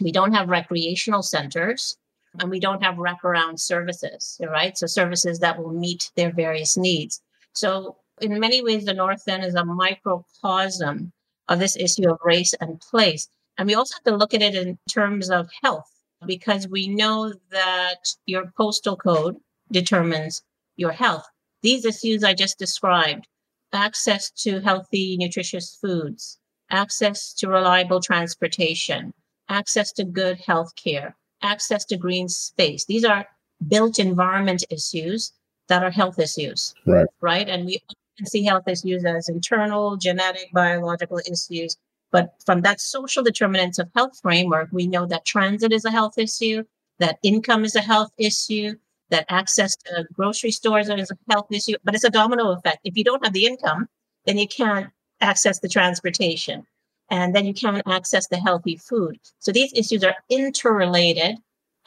We 0.00 0.12
don't 0.12 0.34
have 0.34 0.48
recreational 0.48 1.22
centers 1.22 1.96
and 2.40 2.50
we 2.50 2.60
don't 2.60 2.82
have 2.82 2.96
wraparound 2.96 3.60
services, 3.60 4.40
right? 4.48 4.76
So 4.76 4.86
services 4.86 5.38
that 5.40 5.58
will 5.58 5.72
meet 5.72 6.10
their 6.16 6.32
various 6.32 6.76
needs. 6.76 7.20
So 7.52 7.96
in 8.20 8.38
many 8.40 8.62
ways, 8.62 8.84
the 8.84 8.94
North 8.94 9.26
End 9.28 9.44
is 9.44 9.54
a 9.54 9.64
microcosm 9.64 11.12
of 11.48 11.58
this 11.58 11.76
issue 11.76 12.10
of 12.10 12.18
race 12.24 12.54
and 12.60 12.80
place. 12.80 13.28
And 13.58 13.66
we 13.66 13.74
also 13.74 13.94
have 13.94 14.04
to 14.04 14.16
look 14.16 14.34
at 14.34 14.42
it 14.42 14.54
in 14.54 14.78
terms 14.88 15.30
of 15.30 15.48
health 15.62 15.90
because 16.26 16.68
we 16.68 16.88
know 16.88 17.32
that 17.50 18.14
your 18.26 18.52
postal 18.56 18.96
code 18.96 19.36
determines 19.70 20.42
your 20.76 20.92
health. 20.92 21.26
These 21.62 21.84
issues 21.84 22.24
I 22.24 22.34
just 22.34 22.58
described 22.58 23.26
access 23.72 24.30
to 24.30 24.60
healthy, 24.60 25.16
nutritious 25.16 25.76
foods, 25.80 26.38
access 26.70 27.32
to 27.34 27.48
reliable 27.48 28.00
transportation, 28.00 29.12
access 29.48 29.92
to 29.92 30.04
good 30.04 30.38
health 30.40 30.74
care, 30.76 31.16
access 31.42 31.84
to 31.86 31.96
green 31.96 32.28
space. 32.28 32.84
These 32.84 33.04
are 33.04 33.26
built 33.68 33.98
environment 33.98 34.64
issues 34.70 35.32
that 35.68 35.82
are 35.82 35.90
health 35.90 36.18
issues. 36.18 36.74
Right. 36.86 37.06
Right. 37.20 37.48
And 37.48 37.66
we 37.66 37.80
often 37.88 38.26
see 38.26 38.44
health 38.44 38.68
issues 38.68 39.04
as 39.04 39.28
internal, 39.28 39.96
genetic, 39.96 40.52
biological 40.52 41.18
issues. 41.18 41.76
But 42.12 42.34
from 42.44 42.62
that 42.62 42.80
social 42.80 43.22
determinants 43.22 43.78
of 43.78 43.90
health 43.94 44.18
framework, 44.22 44.68
we 44.72 44.86
know 44.86 45.06
that 45.06 45.24
transit 45.24 45.72
is 45.72 45.84
a 45.84 45.90
health 45.90 46.18
issue, 46.18 46.62
that 46.98 47.18
income 47.22 47.64
is 47.64 47.74
a 47.74 47.80
health 47.80 48.10
issue, 48.16 48.74
that 49.10 49.26
access 49.28 49.76
to 49.76 50.06
grocery 50.12 50.50
stores 50.50 50.88
is 50.88 51.10
a 51.10 51.16
health 51.30 51.46
issue, 51.50 51.74
but 51.84 51.94
it's 51.94 52.04
a 52.04 52.10
domino 52.10 52.52
effect. 52.52 52.78
If 52.84 52.96
you 52.96 53.04
don't 53.04 53.24
have 53.24 53.32
the 53.32 53.46
income, 53.46 53.88
then 54.24 54.38
you 54.38 54.48
can't 54.48 54.90
access 55.20 55.60
the 55.60 55.68
transportation 55.68 56.66
and 57.10 57.34
then 57.34 57.46
you 57.46 57.54
can't 57.54 57.82
access 57.86 58.28
the 58.28 58.38
healthy 58.38 58.76
food. 58.76 59.18
So 59.38 59.52
these 59.52 59.72
issues 59.74 60.02
are 60.04 60.16
interrelated 60.28 61.36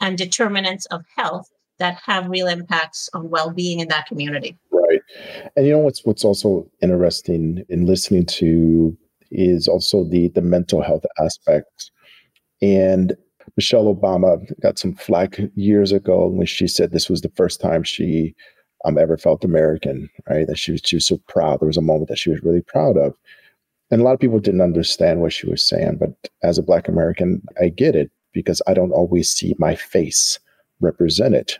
and 0.00 0.16
determinants 0.16 0.86
of 0.86 1.04
health 1.16 1.48
that 1.78 1.98
have 2.04 2.28
real 2.28 2.46
impacts 2.46 3.08
on 3.14 3.30
well-being 3.30 3.80
in 3.80 3.88
that 3.88 4.06
community. 4.06 4.56
Right. 4.70 5.00
And 5.56 5.66
you 5.66 5.72
know 5.72 5.78
what's 5.78 6.04
what's 6.04 6.24
also 6.24 6.70
interesting 6.82 7.64
in 7.68 7.86
listening 7.86 8.26
to 8.26 8.96
is 9.30 9.68
also 9.68 10.04
the 10.04 10.28
the 10.28 10.42
mental 10.42 10.82
health 10.82 11.04
aspect. 11.18 11.90
And 12.62 13.16
Michelle 13.56 13.94
Obama 13.94 14.38
got 14.60 14.78
some 14.78 14.94
flack 14.94 15.38
years 15.54 15.92
ago 15.92 16.28
when 16.28 16.46
she 16.46 16.68
said 16.68 16.92
this 16.92 17.08
was 17.08 17.22
the 17.22 17.32
first 17.36 17.60
time 17.60 17.82
she 17.82 18.34
um, 18.84 18.98
ever 18.98 19.16
felt 19.16 19.44
American, 19.44 20.08
right? 20.28 20.46
That 20.46 20.58
she 20.58 20.72
was, 20.72 20.82
she 20.84 20.96
was 20.96 21.06
so 21.06 21.18
proud. 21.28 21.60
There 21.60 21.66
was 21.66 21.76
a 21.76 21.82
moment 21.82 22.08
that 22.08 22.18
she 22.18 22.30
was 22.30 22.42
really 22.42 22.62
proud 22.62 22.96
of. 22.96 23.14
And 23.90 24.00
a 24.00 24.04
lot 24.04 24.14
of 24.14 24.20
people 24.20 24.38
didn't 24.38 24.60
understand 24.60 25.20
what 25.20 25.32
she 25.32 25.48
was 25.48 25.66
saying. 25.66 25.96
But 25.96 26.12
as 26.42 26.58
a 26.58 26.62
Black 26.62 26.88
American, 26.88 27.42
I 27.60 27.68
get 27.68 27.96
it 27.96 28.10
because 28.32 28.62
I 28.66 28.74
don't 28.74 28.92
always 28.92 29.30
see 29.30 29.54
my 29.58 29.74
face 29.74 30.38
represented. 30.80 31.52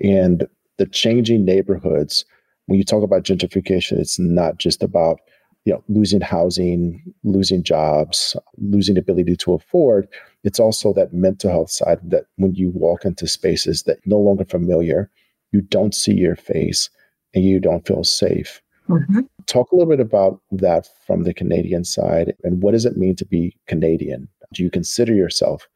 And 0.00 0.46
the 0.78 0.86
changing 0.86 1.44
neighborhoods, 1.44 2.24
when 2.66 2.78
you 2.78 2.84
talk 2.84 3.02
about 3.02 3.24
gentrification, 3.24 3.98
it's 3.98 4.18
not 4.18 4.58
just 4.58 4.82
about 4.82 5.20
you 5.64 5.72
know 5.72 5.82
losing 5.88 6.20
housing, 6.20 7.02
losing 7.24 7.62
jobs, 7.62 8.36
losing 8.58 8.98
ability 8.98 9.36
to 9.36 9.54
afford. 9.54 10.08
It's 10.44 10.60
also 10.60 10.92
that 10.94 11.12
mental 11.12 11.50
health 11.50 11.70
side 11.70 11.98
that 12.10 12.26
when 12.36 12.54
you 12.54 12.70
walk 12.70 13.04
into 13.04 13.26
spaces 13.26 13.84
that 13.84 13.98
no 14.06 14.18
longer 14.18 14.44
familiar, 14.44 15.10
you 15.52 15.60
don't 15.60 15.94
see 15.94 16.14
your 16.14 16.36
face 16.36 16.90
and 17.34 17.44
you 17.44 17.60
don't 17.60 17.86
feel 17.86 18.04
safe. 18.04 18.60
Mm-hmm. 18.88 19.20
Talk 19.46 19.70
a 19.72 19.76
little 19.76 19.90
bit 19.90 20.00
about 20.00 20.40
that 20.50 20.88
from 21.06 21.24
the 21.24 21.34
Canadian 21.34 21.84
side 21.84 22.34
and 22.42 22.62
what 22.62 22.72
does 22.72 22.84
it 22.84 22.96
mean 22.96 23.16
to 23.16 23.24
be 23.24 23.56
Canadian? 23.66 24.28
Do 24.52 24.62
you 24.62 24.70
consider 24.70 25.14
yourself 25.14 25.68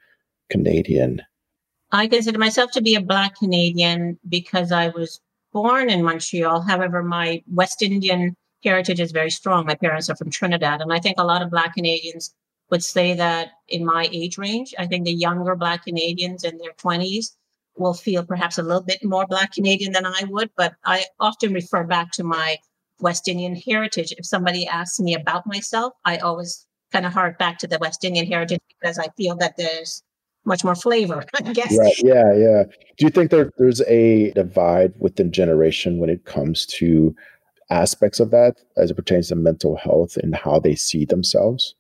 Canadian? 0.51 1.23
I 1.93 2.09
consider 2.09 2.39
myself 2.39 2.73
to 2.73 2.83
be 2.83 2.95
a 2.95 3.01
Black 3.01 3.37
Canadian 3.37 4.19
because 4.29 4.73
I 4.73 4.89
was 4.89 5.21
born 5.53 5.89
in 5.89 6.03
Montreal. 6.03 6.63
However, 6.63 7.03
my 7.03 7.43
West 7.47 7.81
Indian 7.81 8.37
heritage 8.63 9.01
is 9.01 9.13
very 9.13 9.31
strong. 9.31 9.67
My 9.67 9.75
parents 9.75 10.11
are 10.11 10.17
from 10.17 10.31
Trinidad. 10.31 10.81
And 10.81 10.93
I 10.93 10.99
think 10.99 11.17
a 11.19 11.25
lot 11.25 11.43
of 11.43 11.51
Black 11.51 11.75
Canadians 11.75 12.35
would 12.71 12.83
say 12.83 13.15
that 13.15 13.51
in 13.69 13.85
my 13.85 14.09
age 14.13 14.39
range, 14.39 14.75
I 14.79 14.87
think 14.87 15.05
the 15.05 15.13
younger 15.13 15.55
Black 15.55 15.85
Canadians 15.85 16.43
in 16.45 16.59
their 16.59 16.73
20s 16.73 17.37
will 17.77 17.95
feel 17.95 18.25
perhaps 18.25 18.59
a 18.59 18.63
little 18.63 18.83
bit 18.83 19.05
more 19.05 19.27
Black 19.27 19.53
Canadian 19.53 19.93
than 19.93 20.07
I 20.07 20.25
would. 20.29 20.51
But 20.57 20.75
I 20.85 21.05
often 21.21 21.53
refer 21.53 21.85
back 21.85 22.11
to 22.13 22.25
my 22.25 22.57
West 23.01 23.29
Indian 23.29 23.57
heritage. 23.57 24.13
If 24.17 24.27
somebody 24.27 24.67
asks 24.67 25.01
me 25.01 25.15
about 25.15 25.47
myself, 25.47 25.93
I 26.05 26.19
always 26.19 26.67
kind 26.93 27.07
of 27.07 27.13
hark 27.13 27.39
back 27.39 27.59
to 27.59 27.67
the 27.67 27.79
West 27.79 28.05
Indian 28.05 28.27
heritage 28.27 28.61
because 28.81 28.99
I 28.99 29.09
feel 29.17 29.37
that 29.37 29.57
there's 29.57 30.03
much 30.45 30.65
more 30.65 30.75
flavor, 30.75 31.25
I 31.35 31.53
guess. 31.53 31.77
Right. 31.77 31.99
Yeah. 31.99 32.35
Yeah. 32.35 32.65
Do 32.97 33.05
you 33.05 33.11
think 33.11 33.31
there, 33.31 33.51
there's 33.59 33.83
a 33.83 34.31
divide 34.33 34.95
within 34.99 35.33
generation 35.33 35.99
when 35.99 36.09
it 36.09 36.25
comes 36.25 36.65
to 36.79 37.15
aspects 37.69 38.21
of 38.21 38.31
that 38.31 38.57
as 38.77 38.91
it 38.91 38.95
pertains 38.95 39.29
to 39.29 39.35
mental 39.35 39.77
health 39.77 40.17
and 40.17 40.35
how 40.35 40.61
they 40.61 40.75
see 40.75 41.05
themselves? 41.05 41.75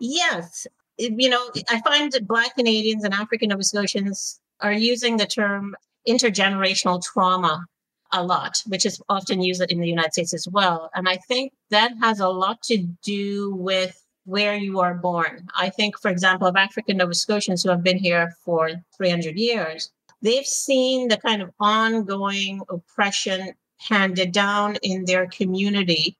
Yes. 0.00 0.66
You 0.98 1.30
know, 1.30 1.50
I 1.70 1.80
find 1.82 2.10
that 2.12 2.26
Black 2.26 2.56
Canadians 2.56 3.04
and 3.04 3.14
African 3.14 3.50
Nova 3.50 3.62
Scotians 3.62 4.40
are 4.60 4.72
using 4.72 5.16
the 5.16 5.26
term 5.26 5.76
intergenerational 6.08 7.02
trauma 7.02 7.64
a 8.12 8.24
lot, 8.24 8.62
which 8.66 8.86
is 8.86 9.00
often 9.08 9.42
used 9.42 9.62
in 9.62 9.80
the 9.80 9.88
United 9.88 10.12
States 10.12 10.34
as 10.34 10.48
well. 10.48 10.90
And 10.94 11.08
I 11.08 11.16
think 11.16 11.52
that 11.70 11.92
has 12.00 12.20
a 12.20 12.28
lot 12.28 12.62
to 12.64 12.78
do 13.02 13.54
with 13.54 14.02
where 14.24 14.56
you 14.56 14.80
are 14.80 14.94
born. 14.94 15.48
I 15.56 15.70
think, 15.70 15.98
for 15.98 16.10
example, 16.10 16.46
of 16.46 16.56
African 16.56 16.98
Nova 16.98 17.14
Scotians 17.14 17.62
who 17.62 17.70
have 17.70 17.82
been 17.82 17.98
here 17.98 18.34
for 18.44 18.70
300 18.96 19.36
years, 19.36 19.90
they've 20.22 20.46
seen 20.46 21.08
the 21.08 21.16
kind 21.16 21.42
of 21.42 21.50
ongoing 21.60 22.60
oppression 22.68 23.54
handed 23.78 24.32
down 24.32 24.76
in 24.82 25.04
their 25.04 25.26
community 25.28 26.16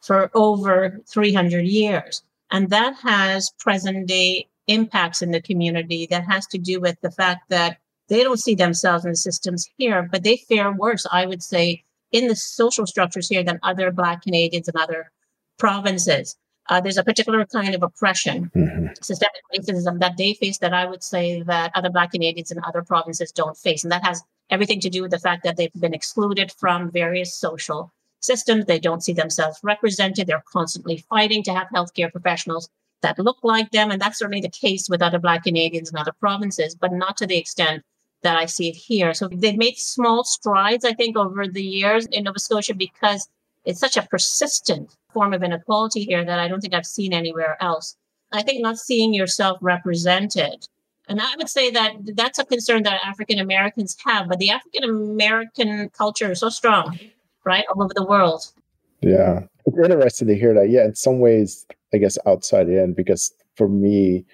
for 0.00 0.30
over 0.34 1.00
300 1.08 1.66
years. 1.66 2.22
And 2.50 2.70
that 2.70 2.94
has 3.02 3.50
present 3.58 4.06
day 4.06 4.46
impacts 4.66 5.22
in 5.22 5.30
the 5.30 5.42
community 5.42 6.06
that 6.10 6.24
has 6.24 6.46
to 6.48 6.58
do 6.58 6.80
with 6.80 7.00
the 7.00 7.10
fact 7.10 7.50
that 7.50 7.78
they 8.08 8.22
don't 8.22 8.40
see 8.40 8.54
themselves 8.54 9.04
in 9.04 9.12
the 9.12 9.16
systems 9.16 9.68
here, 9.76 10.08
but 10.10 10.22
they 10.22 10.36
fare 10.36 10.72
worse, 10.72 11.06
I 11.10 11.26
would 11.26 11.42
say, 11.42 11.84
in 12.12 12.28
the 12.28 12.36
social 12.36 12.86
structures 12.86 13.28
here 13.28 13.42
than 13.42 13.58
other 13.62 13.90
Black 13.90 14.22
Canadians 14.22 14.68
and 14.68 14.76
other 14.76 15.10
provinces. 15.58 16.36
Uh, 16.70 16.80
there's 16.80 16.96
a 16.96 17.04
particular 17.04 17.44
kind 17.44 17.74
of 17.74 17.82
oppression, 17.82 18.50
mm-hmm. 18.54 18.86
systemic 19.02 19.42
racism 19.54 20.00
that 20.00 20.16
they 20.16 20.34
face 20.34 20.58
that 20.58 20.72
I 20.72 20.86
would 20.86 21.02
say 21.02 21.42
that 21.42 21.70
other 21.74 21.90
Black 21.90 22.12
Canadians 22.12 22.50
and 22.50 22.60
other 22.64 22.82
provinces 22.82 23.30
don't 23.32 23.56
face. 23.56 23.82
And 23.82 23.92
that 23.92 24.04
has 24.04 24.22
everything 24.50 24.80
to 24.80 24.90
do 24.90 25.02
with 25.02 25.10
the 25.10 25.18
fact 25.18 25.44
that 25.44 25.56
they've 25.56 25.72
been 25.78 25.92
excluded 25.92 26.52
from 26.52 26.90
various 26.90 27.34
social 27.34 27.92
systems. 28.20 28.64
They 28.64 28.78
don't 28.78 29.02
see 29.02 29.12
themselves 29.12 29.60
represented. 29.62 30.26
They're 30.26 30.44
constantly 30.50 31.04
fighting 31.10 31.42
to 31.44 31.54
have 31.54 31.68
healthcare 31.68 32.10
professionals 32.10 32.70
that 33.02 33.18
look 33.18 33.38
like 33.42 33.70
them. 33.70 33.90
And 33.90 34.00
that's 34.00 34.18
certainly 34.18 34.40
the 34.40 34.48
case 34.48 34.88
with 34.88 35.02
other 35.02 35.18
Black 35.18 35.44
Canadians 35.44 35.90
and 35.90 35.98
other 35.98 36.14
provinces, 36.18 36.74
but 36.74 36.92
not 36.92 37.18
to 37.18 37.26
the 37.26 37.36
extent 37.36 37.82
that 38.24 38.36
I 38.36 38.46
see 38.46 38.68
it 38.68 38.76
here. 38.76 39.14
So 39.14 39.28
they've 39.28 39.56
made 39.56 39.78
small 39.78 40.24
strides, 40.24 40.84
I 40.84 40.92
think, 40.92 41.16
over 41.16 41.46
the 41.46 41.62
years 41.62 42.06
in 42.06 42.24
Nova 42.24 42.40
Scotia 42.40 42.74
because 42.74 43.28
it's 43.64 43.78
such 43.78 43.96
a 43.96 44.02
persistent 44.02 44.96
form 45.12 45.32
of 45.32 45.42
inequality 45.42 46.04
here 46.04 46.24
that 46.24 46.40
I 46.40 46.48
don't 46.48 46.60
think 46.60 46.74
I've 46.74 46.86
seen 46.86 47.12
anywhere 47.12 47.56
else. 47.62 47.96
I 48.32 48.42
think 48.42 48.62
not 48.62 48.78
seeing 48.78 49.14
yourself 49.14 49.58
represented. 49.60 50.66
And 51.08 51.20
I 51.20 51.36
would 51.36 51.48
say 51.48 51.70
that 51.70 51.92
that's 52.16 52.38
a 52.38 52.44
concern 52.44 52.82
that 52.82 53.00
African 53.04 53.38
Americans 53.38 53.96
have, 54.04 54.28
but 54.28 54.38
the 54.38 54.50
African 54.50 54.84
American 54.84 55.90
culture 55.90 56.32
is 56.32 56.40
so 56.40 56.48
strong, 56.48 56.98
right, 57.44 57.64
all 57.68 57.82
over 57.82 57.92
the 57.94 58.04
world. 58.04 58.50
Yeah. 59.00 59.44
It's 59.66 59.78
interesting 59.78 60.28
to 60.28 60.36
hear 60.36 60.52
that. 60.54 60.70
Yeah, 60.70 60.84
in 60.84 60.94
some 60.94 61.20
ways, 61.20 61.66
I 61.92 61.98
guess 61.98 62.18
outside 62.26 62.68
in, 62.68 62.94
because 62.94 63.32
for 63.56 63.68
me, 63.68 64.24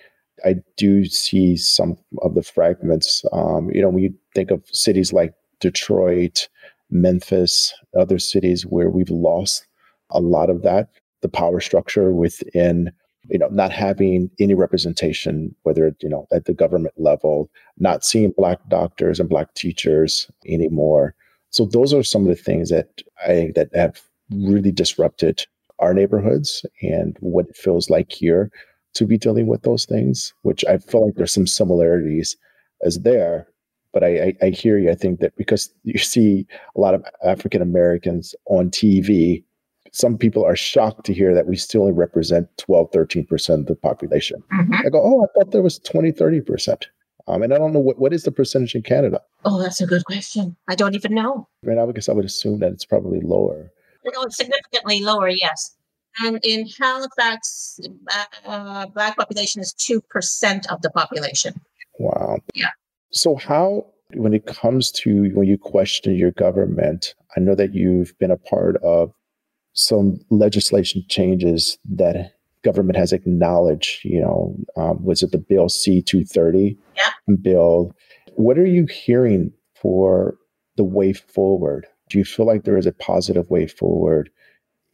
I 0.44 0.56
do 0.76 1.04
see 1.04 1.56
some 1.56 1.96
of 2.22 2.34
the 2.34 2.42
fragments. 2.42 3.24
Um, 3.32 3.70
you 3.72 3.82
know, 3.82 3.88
when 3.88 4.02
you 4.02 4.14
think 4.34 4.50
of 4.50 4.64
cities 4.72 5.12
like 5.12 5.34
Detroit 5.60 6.48
Memphis, 6.90 7.74
other 7.96 8.18
cities 8.18 8.64
where 8.66 8.90
we've 8.90 9.10
lost 9.10 9.66
a 10.10 10.20
lot 10.20 10.50
of 10.50 10.62
that, 10.62 10.88
the 11.20 11.28
power 11.28 11.60
structure 11.60 12.12
within, 12.12 12.90
you 13.28 13.38
know, 13.38 13.48
not 13.48 13.70
having 13.70 14.30
any 14.40 14.54
representation, 14.54 15.54
whether, 15.62 15.94
you 16.00 16.08
know, 16.08 16.26
at 16.32 16.46
the 16.46 16.54
government 16.54 16.94
level, 16.96 17.50
not 17.78 18.04
seeing 18.04 18.32
Black 18.36 18.58
doctors 18.68 19.20
and 19.20 19.28
Black 19.28 19.54
teachers 19.54 20.30
anymore. 20.46 21.14
So 21.50 21.64
those 21.64 21.92
are 21.92 22.02
some 22.02 22.22
of 22.22 22.28
the 22.28 22.42
things 22.42 22.70
that 22.70 23.02
I 23.26 23.52
that 23.54 23.68
have 23.74 24.00
really 24.30 24.72
disrupted 24.72 25.44
our 25.78 25.94
neighborhoods 25.94 26.64
and 26.82 27.16
what 27.20 27.48
it 27.48 27.56
feels 27.56 27.90
like 27.90 28.12
here 28.12 28.50
to 28.94 29.06
be 29.06 29.18
dealing 29.18 29.46
with 29.46 29.62
those 29.62 29.84
things, 29.84 30.34
which 30.42 30.64
I 30.64 30.78
feel 30.78 31.06
like 31.06 31.14
there's 31.14 31.32
some 31.32 31.46
similarities 31.46 32.36
as 32.84 33.00
there. 33.00 33.46
But 33.92 34.04
I, 34.04 34.08
I, 34.08 34.36
I 34.42 34.50
hear 34.50 34.78
you. 34.78 34.90
I 34.90 34.94
think 34.94 35.20
that 35.20 35.36
because 35.36 35.72
you 35.82 35.98
see 35.98 36.46
a 36.76 36.80
lot 36.80 36.94
of 36.94 37.04
African 37.24 37.60
Americans 37.60 38.34
on 38.46 38.70
TV, 38.70 39.42
some 39.92 40.16
people 40.16 40.44
are 40.44 40.56
shocked 40.56 41.04
to 41.06 41.14
hear 41.14 41.34
that 41.34 41.46
we 41.46 41.56
still 41.56 41.82
only 41.82 41.92
represent 41.92 42.48
12, 42.58 42.90
13% 42.92 43.54
of 43.54 43.66
the 43.66 43.74
population. 43.74 44.42
Mm-hmm. 44.52 44.86
I 44.86 44.90
go, 44.90 45.02
oh, 45.02 45.24
I 45.24 45.26
thought 45.34 45.50
there 45.50 45.62
was 45.62 45.80
20, 45.80 46.12
30%. 46.12 46.84
Um, 47.26 47.42
and 47.42 47.52
I 47.52 47.58
don't 47.58 47.72
know 47.72 47.80
what, 47.80 47.98
what 47.98 48.12
is 48.12 48.24
the 48.24 48.32
percentage 48.32 48.74
in 48.74 48.82
Canada? 48.82 49.20
Oh, 49.44 49.60
that's 49.60 49.80
a 49.80 49.86
good 49.86 50.04
question. 50.04 50.56
I 50.68 50.74
don't 50.74 50.94
even 50.94 51.14
know. 51.14 51.48
Right 51.62 51.76
mean, 51.76 51.88
I 51.88 51.92
guess 51.92 52.08
I 52.08 52.12
would 52.12 52.24
assume 52.24 52.60
that 52.60 52.72
it's 52.72 52.84
probably 52.84 53.20
lower. 53.20 53.72
No, 54.04 54.22
it's 54.22 54.36
significantly 54.36 55.00
lower, 55.00 55.28
yes. 55.28 55.76
And 56.18 56.40
in 56.42 56.66
Halifax, 56.78 57.80
uh, 58.44 58.86
Black 58.86 59.16
population 59.16 59.62
is 59.62 59.74
2% 59.74 60.66
of 60.72 60.82
the 60.82 60.90
population. 60.90 61.54
Wow. 61.98 62.38
Yeah. 62.54 62.70
So, 63.12 63.36
how, 63.36 63.86
when 64.14 64.34
it 64.34 64.46
comes 64.46 64.90
to 64.92 65.30
when 65.34 65.46
you 65.46 65.58
question 65.58 66.16
your 66.16 66.32
government, 66.32 67.14
I 67.36 67.40
know 67.40 67.54
that 67.54 67.74
you've 67.74 68.16
been 68.18 68.30
a 68.30 68.36
part 68.36 68.76
of 68.82 69.12
some 69.72 70.20
legislation 70.30 71.04
changes 71.08 71.78
that 71.84 72.32
government 72.62 72.96
has 72.98 73.12
acknowledged, 73.12 74.04
you 74.04 74.20
know, 74.20 74.56
um, 74.76 75.02
was 75.04 75.22
it 75.22 75.32
the 75.32 75.38
bill 75.38 75.66
C230 75.66 76.76
yeah. 76.96 77.10
bill? 77.40 77.94
What 78.34 78.58
are 78.58 78.66
you 78.66 78.86
hearing 78.86 79.52
for 79.74 80.36
the 80.76 80.84
way 80.84 81.12
forward? 81.12 81.86
Do 82.08 82.18
you 82.18 82.24
feel 82.24 82.46
like 82.46 82.64
there 82.64 82.78
is 82.78 82.86
a 82.86 82.92
positive 82.92 83.48
way 83.48 83.66
forward 83.66 84.30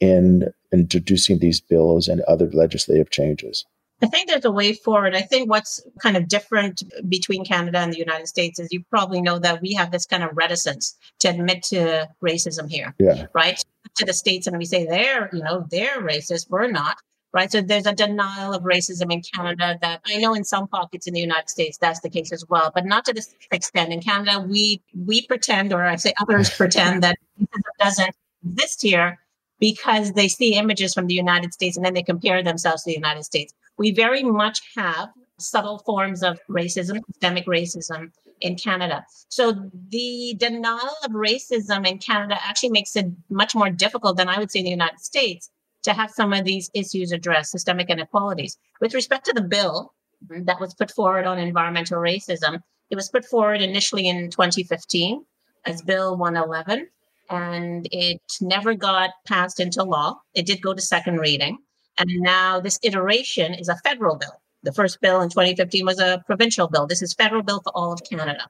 in 0.00 0.52
introducing 0.72 1.38
these 1.38 1.60
bills 1.60 2.08
and 2.08 2.20
other 2.22 2.50
legislative 2.52 3.10
changes? 3.10 3.64
I 4.02 4.06
think 4.06 4.28
there's 4.28 4.44
a 4.44 4.50
way 4.50 4.74
forward. 4.74 5.14
I 5.14 5.22
think 5.22 5.48
what's 5.48 5.82
kind 6.00 6.18
of 6.18 6.28
different 6.28 6.82
between 7.08 7.46
Canada 7.46 7.78
and 7.78 7.92
the 7.92 7.98
United 7.98 8.26
States 8.26 8.58
is 8.58 8.70
you 8.70 8.84
probably 8.90 9.22
know 9.22 9.38
that 9.38 9.62
we 9.62 9.72
have 9.72 9.90
this 9.90 10.04
kind 10.04 10.22
of 10.22 10.30
reticence 10.34 10.96
to 11.20 11.28
admit 11.28 11.62
to 11.64 12.06
racism 12.22 12.70
here. 12.70 12.94
Yeah. 12.98 13.26
Right? 13.32 13.62
To 13.96 14.04
the 14.04 14.12
states 14.12 14.46
and 14.46 14.58
we 14.58 14.66
say 14.66 14.84
they're, 14.84 15.30
you 15.32 15.42
know, 15.42 15.66
they're 15.70 16.02
racist, 16.02 16.50
we're 16.50 16.70
not. 16.70 16.96
Right. 17.32 17.50
So 17.50 17.60
there's 17.60 17.86
a 17.86 17.92
denial 17.92 18.54
of 18.54 18.62
racism 18.62 19.12
in 19.12 19.20
Canada 19.20 19.78
that 19.82 20.00
I 20.06 20.16
know 20.16 20.32
in 20.32 20.44
some 20.44 20.68
pockets 20.68 21.06
in 21.06 21.12
the 21.12 21.20
United 21.20 21.50
States 21.50 21.76
that's 21.76 22.00
the 22.00 22.08
case 22.08 22.32
as 22.32 22.44
well, 22.48 22.70
but 22.74 22.86
not 22.86 23.04
to 23.06 23.12
this 23.12 23.34
extent. 23.50 23.92
In 23.92 24.00
Canada, 24.00 24.40
we 24.40 24.80
we 24.94 25.26
pretend, 25.26 25.72
or 25.74 25.84
I 25.84 25.96
say 25.96 26.14
others 26.18 26.48
pretend 26.48 27.02
that 27.02 27.18
racism 27.38 27.60
doesn't 27.78 28.14
exist 28.42 28.80
here 28.80 29.18
because 29.58 30.12
they 30.12 30.28
see 30.28 30.54
images 30.54 30.94
from 30.94 31.06
the 31.06 31.14
United 31.14 31.52
States 31.52 31.76
and 31.76 31.84
then 31.84 31.94
they 31.94 32.02
compare 32.02 32.42
themselves 32.42 32.82
to 32.82 32.90
the 32.90 32.96
United 32.96 33.25
States. 33.25 33.52
We 33.78 33.90
very 33.90 34.22
much 34.22 34.60
have 34.76 35.08
subtle 35.38 35.78
forms 35.80 36.22
of 36.22 36.40
racism, 36.48 37.00
systemic 37.06 37.46
racism 37.46 38.10
in 38.40 38.56
Canada. 38.56 39.04
So 39.28 39.52
the 39.88 40.34
denial 40.38 40.94
of 41.04 41.12
racism 41.12 41.86
in 41.86 41.98
Canada 41.98 42.36
actually 42.42 42.70
makes 42.70 42.96
it 42.96 43.06
much 43.30 43.54
more 43.54 43.70
difficult 43.70 44.16
than 44.16 44.28
I 44.28 44.38
would 44.38 44.50
say 44.50 44.60
in 44.60 44.64
the 44.64 44.70
United 44.70 45.00
States 45.00 45.50
to 45.84 45.92
have 45.92 46.10
some 46.10 46.32
of 46.32 46.44
these 46.44 46.70
issues 46.75 47.12
addressed, 47.12 47.52
systemic 47.52 47.90
inequalities. 47.90 48.58
With 48.80 48.94
respect 48.94 49.25
to 49.26 49.32
the 49.32 49.42
bill 49.42 49.94
mm-hmm. 50.25 50.44
that 50.44 50.60
was 50.60 50.75
put 50.75 50.90
forward 50.90 51.26
on 51.26 51.38
environmental 51.38 51.98
racism, 51.98 52.60
it 52.90 52.96
was 52.96 53.08
put 53.08 53.25
forward 53.25 53.62
initially 53.62 54.08
in 54.08 54.31
2015 54.31 55.24
as 55.64 55.83
Bill 55.83 56.16
111 56.16 56.88
and 57.30 57.88
it 57.90 58.20
never 58.40 58.74
got 58.74 59.10
passed 59.26 59.60
into 59.60 59.82
law. 59.82 60.20
It 60.34 60.46
did 60.46 60.62
go 60.62 60.74
to 60.74 60.80
second 60.80 61.18
reading. 61.18 61.58
And 61.98 62.10
now 62.20 62.60
this 62.60 62.78
iteration 62.82 63.54
is 63.54 63.68
a 63.68 63.76
federal 63.76 64.16
bill. 64.16 64.40
The 64.62 64.72
first 64.72 65.00
bill 65.00 65.20
in 65.20 65.28
2015 65.28 65.84
was 65.84 65.98
a 65.98 66.22
provincial 66.26 66.68
bill. 66.68 66.86
This 66.86 67.02
is 67.02 67.14
federal 67.14 67.42
bill 67.42 67.60
for 67.62 67.72
all 67.74 67.92
of 67.92 68.00
Canada. 68.08 68.48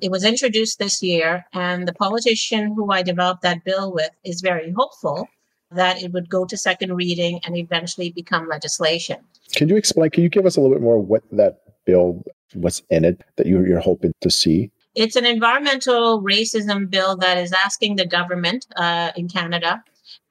It 0.00 0.10
was 0.10 0.24
introduced 0.24 0.80
this 0.80 1.00
year, 1.00 1.44
and 1.52 1.86
the 1.86 1.92
politician 1.92 2.74
who 2.74 2.90
I 2.90 3.02
developed 3.02 3.42
that 3.42 3.62
bill 3.64 3.92
with 3.92 4.10
is 4.24 4.40
very 4.40 4.72
hopeful 4.72 5.28
that 5.70 6.02
it 6.02 6.12
would 6.12 6.28
go 6.28 6.44
to 6.44 6.56
second 6.56 6.94
reading 6.94 7.40
and 7.44 7.56
eventually 7.56 8.10
become 8.10 8.48
legislation. 8.48 9.18
Can 9.54 9.68
you 9.68 9.76
explain? 9.76 10.10
Can 10.10 10.24
you 10.24 10.28
give 10.28 10.44
us 10.44 10.56
a 10.56 10.60
little 10.60 10.74
bit 10.74 10.82
more 10.82 10.98
what 10.98 11.22
that 11.30 11.60
bill 11.86 12.24
what's 12.54 12.82
in 12.90 13.04
it 13.04 13.22
that 13.36 13.46
you're, 13.46 13.66
you're 13.66 13.80
hoping 13.80 14.12
to 14.20 14.30
see? 14.30 14.70
It's 14.94 15.16
an 15.16 15.24
environmental 15.24 16.22
racism 16.22 16.90
bill 16.90 17.16
that 17.16 17.38
is 17.38 17.52
asking 17.52 17.96
the 17.96 18.06
government 18.06 18.66
uh, 18.76 19.10
in 19.16 19.26
Canada 19.28 19.82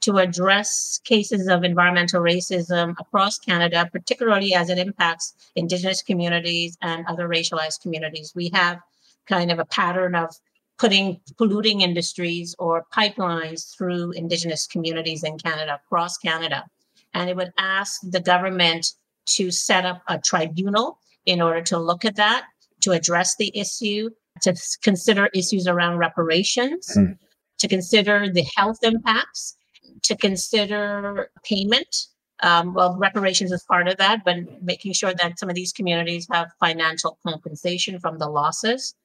to 0.02 0.18
address 0.18 1.00
cases 1.04 1.48
of 1.48 1.64
environmental 1.64 2.22
racism 2.22 2.94
across 3.00 3.40
Canada, 3.40 3.90
particularly 3.92 4.54
as 4.54 4.70
it 4.70 4.78
impacts 4.78 5.34
Indigenous 5.56 6.04
communities 6.04 6.78
and 6.82 7.06
other 7.08 7.28
racialized 7.28 7.82
communities. 7.82 8.34
We 8.36 8.52
have 8.54 8.80
kind 9.28 9.52
of 9.52 9.58
a 9.58 9.66
pattern 9.66 10.14
of 10.14 10.36
putting 10.78 11.20
polluting 11.38 11.82
industries 11.82 12.56
or 12.60 12.86
pipelines 12.94 13.76
through 13.76 14.12
Indigenous 14.12 14.68
communities 14.68 15.24
in 15.24 15.38
Canada, 15.40 15.80
across 15.84 16.18
Canada. 16.18 16.66
And 17.14 17.30
it 17.30 17.36
would 17.36 17.54
ask 17.58 18.02
the 18.04 18.20
government 18.20 18.94
to 19.38 19.52
set 19.52 19.86
up 19.86 20.02
a 20.08 20.20
tribunal 20.20 21.00
in 21.26 21.42
order 21.42 21.62
to 21.62 21.78
look 21.78 22.06
at 22.06 22.16
that, 22.16 22.46
to 22.82 22.92
address 22.92 23.36
the 23.36 23.56
issue, 23.56 24.10
to 24.42 24.56
consider 24.82 25.28
issues 25.34 25.68
around 25.68 25.98
reparations, 25.98 26.96
mm. 26.96 27.18
to 27.60 27.68
consider 27.68 28.32
the 28.32 28.46
health 28.56 28.80
impacts, 28.84 29.58
to 30.04 30.16
consider 30.16 31.30
payment. 31.44 32.08
Um, 32.44 32.74
well, 32.74 32.98
reparations 32.98 33.52
is 33.52 33.64
part 33.64 33.88
of 33.88 33.98
that, 33.98 34.24
but 34.26 34.64
making 34.64 34.94
sure 34.94 35.14
that 35.14 35.38
some 35.38 35.50
of 35.50 35.56
these 35.56 35.72
communities 35.72 36.28
have 36.32 36.52
financial 36.60 37.20
compensation 37.26 38.00
from 38.00 38.18
the 38.18 38.28
losses. 38.28 38.96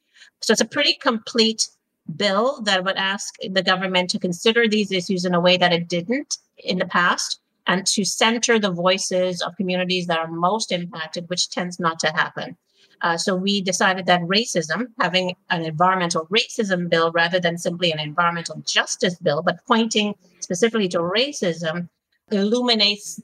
So 0.41 0.53
it's 0.53 0.63
a 0.63 0.67
pretty 0.67 0.95
complete 0.95 1.69
bill 2.17 2.63
that 2.63 2.85
would 2.85 2.97
ask 2.97 3.35
the 3.43 3.63
government 3.63 4.11
to 4.11 4.19
consider 4.19 4.69
these 4.69 4.93
issues 4.93 5.25
in 5.25 5.35
a 5.35 5.41
way 5.41 5.57
that 5.57 5.73
it 5.73 5.89
didn't 5.89 6.39
in 6.59 6.79
the 6.79 6.87
past 6.87 7.41
and 7.67 7.87
to 7.87 8.05
center 8.05 8.59
the 8.59 8.71
voices 8.71 9.43
of 9.43 9.57
communities 9.57 10.07
that 10.07 10.19
are 10.19 10.29
most 10.29 10.71
impacted, 10.71 11.29
which 11.29 11.51
tends 11.51 11.81
not 11.81 11.99
to 11.99 12.09
happen. 12.09 12.57
Uh, 13.03 13.17
so 13.17 13.37
we 13.37 13.61
decided 13.61 14.07
that 14.07 14.21
racism, 14.23 14.87
having 15.01 15.35
an 15.51 15.65
environmental 15.65 16.27
racism 16.27 16.89
bill 16.89 17.13
rather 17.13 17.39
than 17.39 17.59
simply 17.59 17.93
an 17.93 18.01
environmental 18.01 18.63
justice 18.67 19.17
bill, 19.17 19.43
but 19.43 19.59
pointing 19.67 20.15
specifically 20.41 20.89
to 20.89 20.99
racism, 20.99 21.89
illuminates 22.31 23.21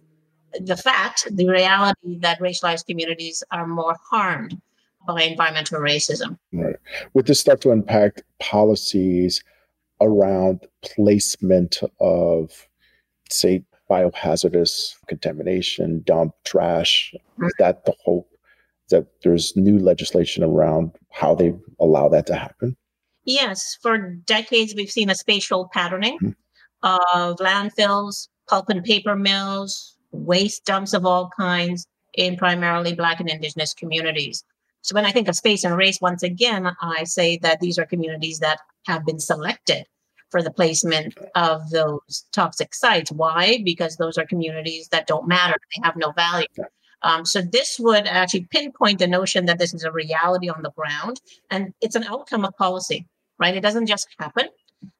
the 0.61 0.77
fact, 0.77 1.27
the 1.31 1.49
reality 1.49 2.19
that 2.19 2.39
racialized 2.39 2.87
communities 2.87 3.43
are 3.51 3.67
more 3.67 3.97
harmed 4.11 4.61
by 5.07 5.23
environmental 5.23 5.81
racism. 5.81 6.39
Right. 6.53 6.77
Would 7.15 7.27
this 7.27 7.41
start 7.41 7.61
to 7.63 7.71
impact 7.71 8.23
policies 8.39 9.43
around 10.01 10.67
placement 10.83 11.79
of, 12.01 12.69
say, 13.31 13.65
biohazardous 13.91 14.95
contamination, 15.09 16.03
dump, 16.05 16.35
trash? 16.45 17.15
Mm-hmm. 17.15 17.47
Is 17.47 17.55
that 17.59 17.85
the 17.85 17.95
hope 18.05 18.29
that 18.93 19.07
there's 19.23 19.57
new 19.57 19.79
legislation 19.79 20.43
around 20.43 20.93
how 21.11 21.35
they 21.35 21.53
allow 21.81 22.09
that 22.09 22.27
to 22.27 22.35
happen? 22.35 22.77
Yes, 23.25 23.77
for 23.83 23.99
decades 23.99 24.75
we've 24.75 24.91
seen 24.91 25.11
a 25.11 25.15
spatial 25.15 25.69
patterning 25.73 26.19
mm-hmm. 26.19 26.31
of 26.83 27.37
landfills, 27.39 28.29
pulp 28.49 28.69
and 28.69 28.85
paper 28.85 29.17
mills, 29.17 29.97
waste 30.13 30.65
dumps 30.65 30.93
of 30.93 31.07
all 31.07 31.31
kinds 31.37 31.87
in 32.15 32.37
primarily 32.37 32.95
Black 32.95 33.21
and 33.21 33.29
Indigenous 33.29 33.75
communities. 33.75 34.45
So 34.83 34.95
when 34.95 35.07
I 35.07 35.13
think 35.13 35.29
of 35.29 35.37
space 35.37 35.65
and 35.65 35.77
race, 35.77 36.01
once 36.01 36.23
again, 36.23 36.71
I 36.81 37.05
say 37.05 37.39
that 37.39 37.61
these 37.61 37.79
are 37.79 37.87
communities 37.87 38.41
that 38.41 38.59
have 38.87 39.07
been 39.07 39.21
selected 39.21 39.87
for 40.31 40.43
the 40.43 40.51
placement 40.51 41.15
of 41.37 41.71
those 41.71 42.27
toxic 42.33 42.75
sites. 42.75 43.13
Why? 43.13 43.63
Because 43.65 43.97
those 43.97 44.19
are 44.19 44.27
communities 44.27 44.89
that 44.89 45.07
don't 45.07 45.29
matter, 45.29 45.55
they 45.77 45.83
have 45.85 45.97
no 45.97 46.11
value. 46.13 46.47
Um, 47.03 47.27
so 47.27 47.43
this 47.43 47.79
would 47.81 48.07
actually 48.07 48.47
pinpoint 48.51 48.99
the 49.01 49.07
notion 49.07 49.47
that 49.47 49.59
this 49.59 49.75
is 49.75 49.85
a 49.85 49.93
reality 49.93 50.49
on 50.49 50.63
the 50.63 50.71
ground, 50.71 51.21
and 51.51 51.75
it's 51.81 51.97
an 51.97 52.05
outcome 52.05 52.45
of 52.45 52.57
policy, 52.57 53.07
right? 53.39 53.57
It 53.57 53.63
doesn't 53.63 53.87
just 53.87 54.09
happen. 54.19 54.49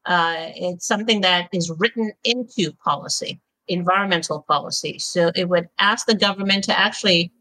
Uh, 0.05 0.49
it's 0.55 0.87
something 0.87 1.21
that 1.21 1.49
is 1.53 1.71
written 1.77 2.11
into 2.23 2.71
policy, 2.83 3.39
environmental 3.67 4.45
policy. 4.47 4.99
So 4.99 5.31
it 5.35 5.49
would 5.49 5.69
ask 5.79 6.05
the 6.05 6.15
government 6.15 6.65
to 6.65 6.77
actually 6.77 7.31